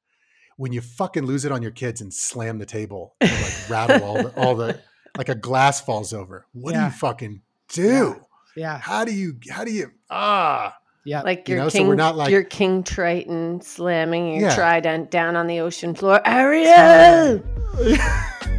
when 0.58 0.74
you 0.74 0.82
fucking 0.82 1.26
lose 1.26 1.46
it 1.46 1.52
on 1.52 1.62
your 1.62 1.72
kids 1.72 2.02
and 2.02 2.14
slam 2.14 2.60
the 2.60 2.66
table 2.66 3.16
and 3.22 3.32
like 3.32 3.70
rattle 3.70 4.04
all 4.04 4.24
the 4.24 4.42
all 4.42 4.56
the 4.56 4.80
like 5.18 5.30
a 5.30 5.36
glass 5.36 5.82
falls 5.82 6.14
over? 6.14 6.46
What 6.54 6.74
do 6.74 6.82
you 6.82 6.90
fucking 6.90 7.42
do? 7.70 7.84
yeah 7.84 8.27
How 8.66 9.06
do 9.06 9.14
you? 9.14 9.38
How 9.50 9.64
do 9.64 9.72
you? 9.72 9.92
Ah. 10.10 10.76
yeah 11.06 11.22
like 11.22 11.48
You 11.48 11.56
your 11.56 11.64
know, 11.66 11.70
so 11.70 11.78
king, 11.80 11.88
we're 11.88 11.96
not 11.96 12.16
like- 12.18 12.32
your 12.32 12.44
king 12.44 12.84
Triton 12.84 13.62
slamming 13.62 14.34
your 14.40 14.50
Yeah. 14.50 14.56
trident 14.56 15.12
down 15.12 15.36
on 15.36 15.48
the 15.48 15.60
ocean 15.60 15.94
floor. 15.96 16.22
Ariel, 16.26 17.44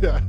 yeah. 0.00 0.20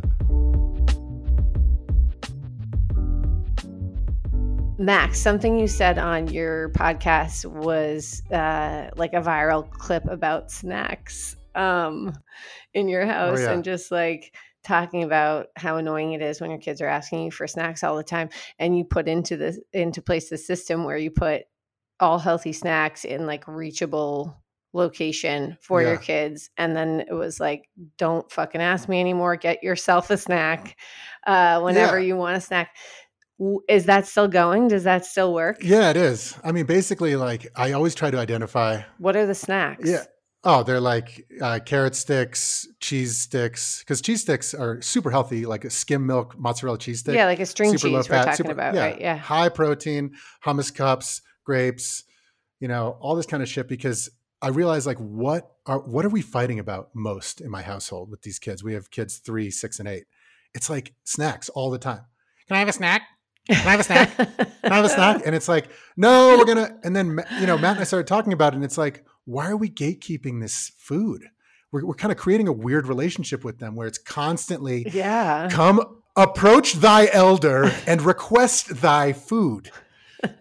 Max, 4.78 5.20
something 5.20 5.60
you 5.60 5.68
said 5.68 5.98
on 5.98 6.28
your 6.30 6.70
podcast 6.70 7.46
was 7.46 8.24
uh, 8.32 8.90
like 8.96 9.12
a 9.14 9.22
viral 9.22 9.70
clip 9.70 10.06
about 10.08 10.52
snacks. 10.52 11.36
um, 11.56 12.14
in 12.76 12.88
your 12.88 13.06
house 13.06 13.42
yeah. 13.42 13.52
and 13.52 13.64
just 13.64 13.92
like 13.92 14.34
talking 14.64 15.04
about 15.04 15.48
how 15.56 15.78
annoying 15.78 16.14
it 16.14 16.22
is 16.22 16.42
when 16.42 16.50
your 16.50 16.60
kids 16.60 16.82
are 16.82 16.88
asking 16.88 17.24
you 17.24 17.32
for 17.32 17.48
snacks 17.48 17.84
all 17.84 17.96
the 17.96 18.04
time 18.04 18.30
and 18.60 18.78
you 18.78 18.84
put 18.84 19.08
into 19.08 19.38
the 19.38 19.60
into 19.74 20.02
place 20.02 20.30
the 20.30 20.38
system 20.38 20.84
where 20.84 20.98
you 20.98 21.10
put 21.12 21.44
all 22.00 22.20
healthy 22.20 22.54
snacks 22.54 23.06
in 23.06 23.26
like 23.26 23.48
reachable 23.48 24.36
location 24.74 25.58
for 25.62 25.82
your 25.82 25.98
kids 25.98 26.50
and 26.58 26.76
then 26.76 27.00
it 27.08 27.14
was 27.14 27.40
like 27.40 27.68
don't 27.98 28.32
fucking 28.32 28.62
ask 28.62 28.88
me 28.88 29.00
anymore 29.00 29.36
get 29.36 29.64
yourself 29.64 30.12
a 30.12 30.18
snack 30.18 30.78
uh 31.26 31.60
whenever 31.62 31.98
Yeah. 32.00 32.06
you 32.06 32.16
want 32.16 32.38
a 32.38 32.42
snack 32.42 32.76
is 33.68 33.86
that 33.86 34.06
still 34.06 34.28
going 34.28 34.68
does 34.68 34.84
that 34.84 35.06
still 35.06 35.34
work 35.34 35.58
Yeah, 35.64 35.90
it 35.90 35.98
is. 35.98 36.38
I 36.44 36.52
mean, 36.52 36.66
basically, 36.66 37.16
like 37.16 37.48
I 37.56 37.72
always 37.72 37.96
try 37.96 38.12
to 38.12 38.20
identify. 38.20 38.82
what 38.98 39.16
are 39.16 39.26
the 39.26 39.34
snacks 39.34 39.90
Yeah. 39.90 40.04
Oh, 40.44 40.64
they're 40.64 40.80
like 40.80 41.26
uh, 41.42 41.60
carrot 41.66 41.96
sticks, 41.96 42.66
cheese 42.80 43.20
sticks, 43.20 43.80
because 43.80 44.02
cheese 44.02 44.22
sticks 44.22 44.54
are 44.54 44.82
super 44.82 45.12
healthy, 45.12 45.46
like 45.46 45.66
a 45.66 45.70
skim 45.70 46.06
milk 46.06 46.38
mozzarella 46.40 46.78
cheese 46.78 47.02
stick. 47.02 47.16
yeah 47.16 47.26
like 47.26 47.42
a 47.42 47.46
string 47.46 47.78
super 47.78 47.92
low 47.92 48.00
cheese 48.00 48.10
we're 48.10 48.16
fat, 48.16 48.24
talking 48.24 48.38
super- 48.38 48.52
about 48.54 48.74
yeah, 48.74 48.82
right 48.82 49.02
yeah 49.02 49.18
High 49.18 49.50
protein, 49.50 50.16
hummus 50.46 50.74
cups, 50.74 51.22
grapes, 51.44 52.04
you 52.62 52.68
know, 52.70 52.98
all 53.02 53.16
this 53.16 53.26
kind 53.26 53.44
of 53.44 53.50
shit 53.50 53.68
because 53.68 54.10
I 54.42 54.48
realize 54.50 54.88
like 54.88 54.98
what 54.98 55.52
are 55.66 55.80
what 55.80 56.06
are 56.06 56.10
we 56.10 56.22
fighting 56.22 56.60
about 56.60 56.90
most 56.94 57.42
in 57.42 57.52
my 57.52 57.62
household 57.62 58.10
with 58.10 58.22
these 58.22 58.40
kids? 58.40 58.64
We 58.64 58.74
have 58.76 58.90
kids 58.92 59.18
three, 59.18 59.52
six, 59.52 59.80
and 59.80 59.90
eight. 59.90 60.06
It's 60.56 60.70
like 60.70 60.94
snacks 61.04 61.50
all 61.50 61.70
the 61.70 61.78
time. 61.80 62.06
Can 62.48 62.56
I 62.56 62.60
have 62.60 62.70
a 62.70 62.74
snack? 62.74 63.02
Can 63.50 63.58
I 63.68 63.72
have 63.72 63.80
a 63.82 63.84
snack? 63.84 64.16
Can 64.16 64.72
I 64.72 64.76
have 64.76 64.86
a 64.86 64.90
snack? 64.98 65.22
And 65.26 65.36
it's 65.36 65.48
like, 65.50 65.70
no, 65.98 66.38
we're 66.38 66.46
gonna. 66.46 66.80
And 66.84 66.96
then 66.96 67.20
you 67.42 67.48
know, 67.48 67.58
Matt 67.58 67.72
and 67.74 67.82
I 67.82 67.84
started 67.84 68.08
talking 68.08 68.32
about 68.32 68.54
it, 68.54 68.56
and 68.56 68.64
it's 68.64 68.78
like, 68.78 69.06
why 69.30 69.48
are 69.48 69.58
we 69.58 69.70
gatekeeping 69.70 70.42
this 70.42 70.72
food? 70.78 71.26
We're, 71.72 71.86
we're 71.86 71.94
kind 71.94 72.12
of 72.12 72.18
creating 72.18 72.48
a 72.48 72.52
weird 72.52 72.88
relationship 72.88 73.44
with 73.44 73.60
them 73.60 73.76
where 73.76 73.88
it's 73.88 74.00
constantly 74.00 74.88
yeah. 74.92 75.48
Come 75.52 76.02
approach 76.16 76.74
thy 76.74 77.10
elder 77.14 77.72
and 77.86 78.02
request 78.02 78.82
thy 78.82 79.14
food. 79.14 79.72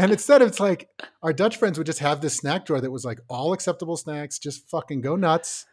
And 0.00 0.12
instead 0.12 0.42
it's 0.42 0.60
like 0.60 0.88
our 1.24 1.32
dutch 1.32 1.56
friends 1.56 1.76
would 1.76 1.88
just 1.88 1.98
have 1.98 2.20
this 2.20 2.36
snack 2.36 2.66
drawer 2.66 2.80
that 2.80 2.92
was 2.92 3.04
like 3.04 3.18
all 3.26 3.52
acceptable 3.52 3.96
snacks 3.96 4.38
just 4.38 4.70
fucking 4.70 5.00
go 5.00 5.16
nuts 5.16 5.66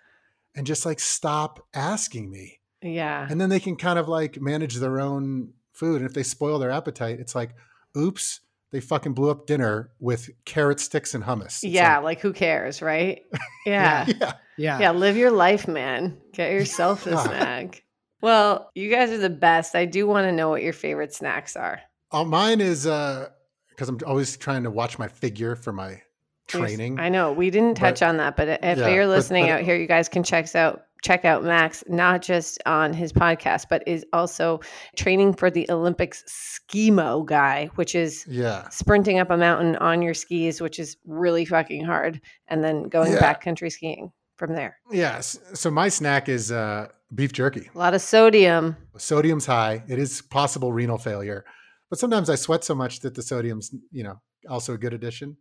and 0.56 0.66
just 0.66 0.84
like 0.84 1.00
stop 1.00 1.64
asking 1.76 2.32
me. 2.32 2.60
Yeah. 2.82 3.28
And 3.30 3.40
then 3.40 3.50
they 3.50 3.60
can 3.60 3.76
kind 3.76 4.00
of 4.00 4.08
like 4.08 4.42
manage 4.42 4.78
their 4.78 5.00
own 5.00 5.54
food. 5.74 5.98
And 6.02 6.10
if 6.10 6.16
they 6.16 6.24
spoil 6.24 6.58
their 6.58 6.72
appetite 6.72 7.20
it's 7.20 7.36
like 7.36 7.52
oops 7.96 8.40
they 8.76 8.82
fucking 8.82 9.14
blew 9.14 9.30
up 9.32 9.48
dinner 9.48 9.90
with 10.02 10.30
carrot 10.44 10.82
sticks 10.82 11.16
and 11.16 11.24
hummus. 11.24 11.46
It's 11.46 11.64
yeah 11.64 11.96
like, 11.96 12.04
like 12.04 12.20
who 12.20 12.34
cares 12.34 12.82
right? 12.82 13.22
Yeah. 13.66 14.06
Yeah. 14.08 14.34
Yeah. 14.58 14.80
Yeah, 14.80 14.92
live 14.92 15.16
your 15.16 15.32
life, 15.32 15.66
man. 15.68 16.18
Get 16.34 16.52
yourself 16.52 17.08
a 17.08 17.18
snack. 17.18 17.84
Well, 18.22 18.70
you 18.76 18.92
guys 18.92 19.12
are 19.12 19.18
the 19.18 19.30
best. 19.30 19.76
I 19.76 19.86
do 19.86 20.06
want 20.08 20.26
to 20.28 20.32
know 20.34 20.50
what 20.50 20.62
your 20.62 20.74
favorite 20.74 21.14
snacks 21.14 21.56
are. 21.56 21.80
Uh, 22.12 22.26
mine 22.26 22.60
is 22.60 22.86
uh 22.86 23.30
because 23.70 23.88
i'm 23.90 23.98
always 24.06 24.36
trying 24.36 24.64
to 24.64 24.70
watch 24.72 25.00
my 25.00 25.08
figure 25.08 25.56
for 25.56 25.72
my 25.72 26.02
training. 26.48 27.00
I 27.00 27.08
know. 27.08 27.32
We 27.32 27.50
didn't 27.50 27.76
touch 27.76 28.02
But- 28.02 28.10
on 28.10 28.18
that, 28.18 28.36
but 28.36 28.48
if 28.62 28.78
Yeah, 28.78 28.90
you're 28.90 29.08
listening 29.08 29.46
but- 29.46 29.52
out 29.52 29.62
here, 29.62 29.78
you 29.78 29.88
guys 29.88 30.10
can 30.10 30.24
check 30.24 30.44
us 30.44 30.56
out 30.56 30.84
check 31.06 31.24
out 31.24 31.44
Max 31.44 31.84
not 31.88 32.22
just 32.22 32.62
on 32.66 32.94
his 32.94 33.14
podcast, 33.14 33.66
but 33.70 33.84
is 33.88 34.04
also 34.12 34.60
training 34.96 35.34
for 35.34 35.52
the 35.52 35.70
Olympics 35.70 36.24
skimo 36.28 37.26
guy, 37.26 37.70
which 37.76 37.94
is 37.96 38.26
yeah 38.28 38.68
sprinting 38.70 39.20
up 39.20 39.30
a 39.30 39.38
mountain 39.38 39.76
on 39.78 40.02
your 40.02 40.14
skis, 40.14 40.62
which 40.62 40.80
is 40.80 40.98
really 41.06 41.46
fucking 41.46 41.86
hard, 41.86 42.20
and 42.48 42.64
then 42.64 42.84
going 42.90 43.14
Yeah. 43.14 43.20
backcountry 43.20 43.72
skiing 43.72 44.12
from 44.38 44.54
there. 44.56 44.78
Yes. 44.92 45.38
So 45.54 45.70
my 45.72 45.90
snack 45.90 46.28
is 46.28 46.52
uh, 46.52 46.88
beef 47.14 47.32
jerky. 47.32 47.70
A 47.74 47.78
lot 47.78 47.94
of 47.94 48.02
sodium. 48.02 48.76
Sodium's 48.98 49.46
high. 49.46 49.84
It 49.88 50.00
is 50.00 50.22
possible 50.24 50.74
renal 50.74 50.98
failure, 50.98 51.46
but 51.90 52.00
sometimes 52.00 52.30
I 52.30 52.36
sweat 52.36 52.64
so 52.64 52.74
much 52.76 53.02
that 53.02 53.14
the 53.16 53.22
sodium's 53.22 53.74
you 53.92 54.04
know 54.04 54.20
also 54.50 54.74
a 54.74 54.78
good 54.78 54.94
addition. 54.94 55.38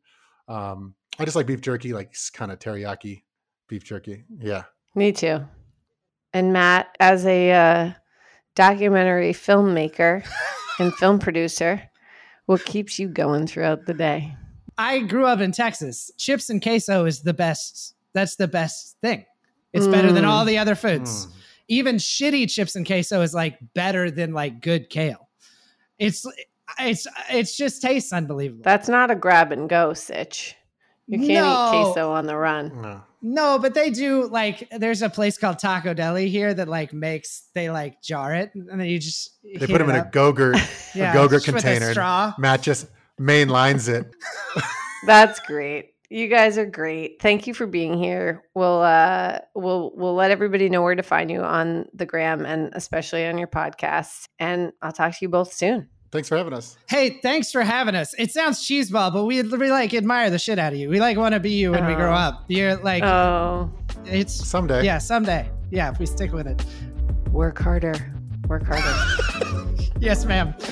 Um, 0.46 0.94
I 1.18 1.24
just 1.24 1.36
like 1.36 1.46
beef 1.46 1.60
jerky, 1.62 1.92
like 1.94 2.14
kind 2.34 2.52
of 2.52 2.58
teriyaki 2.58 3.22
beef 3.68 3.82
jerky. 3.84 4.24
Yeah. 4.38 4.64
Me 4.94 5.12
too. 5.12 5.40
And 6.32 6.52
Matt, 6.52 6.96
as 7.00 7.26
a 7.26 7.52
uh, 7.52 7.90
documentary 8.54 9.32
filmmaker 9.32 10.24
and 10.78 10.94
film 10.94 11.18
producer, 11.18 11.82
what 12.46 12.64
keeps 12.64 12.98
you 12.98 13.08
going 13.08 13.46
throughout 13.46 13.86
the 13.86 13.94
day? 13.94 14.36
I 14.76 15.00
grew 15.00 15.26
up 15.26 15.40
in 15.40 15.52
Texas. 15.52 16.10
Chips 16.18 16.50
and 16.50 16.60
queso 16.62 17.04
is 17.04 17.20
the 17.22 17.34
best. 17.34 17.94
That's 18.12 18.36
the 18.36 18.48
best 18.48 18.96
thing. 19.00 19.24
It's 19.72 19.86
better 19.88 20.12
than 20.12 20.24
Mm. 20.24 20.28
all 20.28 20.44
the 20.44 20.58
other 20.58 20.74
foods. 20.76 21.26
Mm. 21.26 21.30
Even 21.68 21.96
shitty 21.96 22.50
chips 22.50 22.76
and 22.76 22.86
queso 22.86 23.22
is 23.22 23.34
like 23.34 23.58
better 23.74 24.10
than 24.10 24.32
like 24.32 24.60
good 24.60 24.90
kale. 24.90 25.28
It's 25.98 26.24
it's 26.78 27.06
it's 27.30 27.56
just 27.56 27.82
tastes 27.82 28.12
unbelievable. 28.12 28.62
That's 28.64 28.88
not 28.88 29.10
a 29.10 29.14
grab 29.16 29.50
and 29.52 29.68
go, 29.68 29.92
Sitch. 29.94 30.56
You 31.06 31.18
can't 31.18 31.30
No. 31.46 31.68
eat 31.80 31.84
queso 31.92 32.10
on 32.12 32.26
the 32.26 32.36
run. 32.36 32.80
No. 32.82 33.02
No, 33.26 33.58
but 33.58 33.72
they 33.74 33.88
do 33.90 34.26
like 34.28 34.68
there's 34.70 35.00
a 35.02 35.08
place 35.08 35.38
called 35.38 35.56
Tacodeli 35.56 36.28
here 36.28 36.52
that 36.52 36.68
like 36.68 36.92
makes 36.92 37.48
they 37.54 37.70
like 37.70 38.02
jar 38.02 38.34
it 38.34 38.50
and 38.54 38.68
then 38.78 38.86
you 38.86 38.98
just 38.98 39.30
They 39.42 39.66
put 39.66 39.78
them 39.78 39.88
in 39.90 39.96
a 39.96 40.08
Go-Gurt. 40.12 40.56
yeah, 40.94 41.12
Go-Gurt 41.14 41.42
just 41.44 41.54
with 41.54 41.64
a 41.64 41.68
container. 41.68 41.92
straw. 41.92 42.34
Matt 42.38 42.62
just 42.62 42.86
main 43.18 43.48
lines 43.48 43.88
it. 43.88 44.06
That's 45.06 45.40
great. 45.40 45.90
You 46.10 46.28
guys 46.28 46.58
are 46.58 46.66
great. 46.66 47.20
Thank 47.20 47.46
you 47.46 47.54
for 47.54 47.66
being 47.66 47.96
here. 47.98 48.44
We'll 48.54 48.82
uh 48.82 49.38
we'll 49.54 49.92
we'll 49.94 50.14
let 50.14 50.30
everybody 50.30 50.68
know 50.68 50.82
where 50.82 50.94
to 50.94 51.02
find 51.02 51.30
you 51.30 51.42
on 51.42 51.86
the 51.94 52.06
gram 52.06 52.44
and 52.44 52.72
especially 52.74 53.26
on 53.26 53.38
your 53.38 53.48
podcast. 53.48 54.24
And 54.38 54.72
I'll 54.82 54.92
talk 54.92 55.12
to 55.12 55.18
you 55.22 55.28
both 55.30 55.52
soon. 55.54 55.88
Thanks 56.14 56.28
for 56.28 56.36
having 56.36 56.52
us. 56.52 56.76
Hey, 56.88 57.18
thanks 57.22 57.50
for 57.50 57.62
having 57.62 57.96
us. 57.96 58.14
It 58.16 58.30
sounds 58.30 58.60
cheeseball, 58.64 59.12
but 59.12 59.24
we, 59.24 59.42
we 59.42 59.70
like 59.72 59.92
admire 59.94 60.30
the 60.30 60.38
shit 60.38 60.60
out 60.60 60.72
of 60.72 60.78
you. 60.78 60.88
We 60.88 61.00
like 61.00 61.16
want 61.16 61.34
to 61.34 61.40
be 61.40 61.50
you 61.50 61.72
when 61.72 61.84
we 61.88 61.94
grow 61.96 62.12
Oh. 62.12 62.14
up. 62.14 62.44
You're 62.46 62.76
like 62.76 63.02
Oh, 63.02 63.68
it's 64.04 64.32
Someday. 64.32 64.84
yeah, 64.84 64.98
someday. 64.98 65.50
Yeah, 65.72 65.90
if 65.90 65.98
we 65.98 66.06
stick 66.06 66.32
with 66.32 66.46
it. 66.46 66.64
work 67.32 67.58
harder. 67.58 67.94
Work 68.46 68.62
harder. 68.64 69.60
Yes, 70.00 70.24
ma'am. 70.24 70.54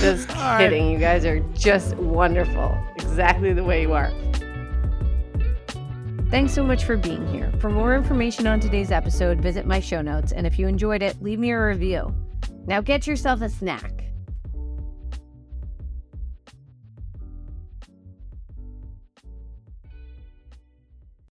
just 0.00 0.28
All 0.30 0.36
right. 0.36 0.58
kidding. 0.58 0.90
You 0.90 0.98
guys 0.98 1.24
are 1.24 1.40
just 1.54 1.94
wonderful. 1.96 2.76
Exactly 2.96 3.52
the 3.52 3.64
way 3.64 3.82
you 3.82 3.92
are. 3.94 4.12
Thanks 6.30 6.52
so 6.52 6.62
much 6.62 6.84
for 6.84 6.96
being 6.96 7.26
here. 7.28 7.50
For 7.60 7.70
more 7.70 7.96
information 7.96 8.46
on 8.46 8.60
today's 8.60 8.90
episode, 8.92 9.40
visit 9.40 9.66
my 9.66 9.80
show 9.80 10.00
notes. 10.02 10.32
And 10.32 10.46
if 10.46 10.58
you 10.58 10.66
enjoyed 10.68 11.02
it, 11.02 11.20
leave 11.22 11.38
me 11.38 11.50
a 11.52 11.60
review. 11.64 12.14
Now 12.66 12.80
get 12.80 13.06
yourself 13.06 13.42
a 13.42 13.48
snack. 13.48 13.99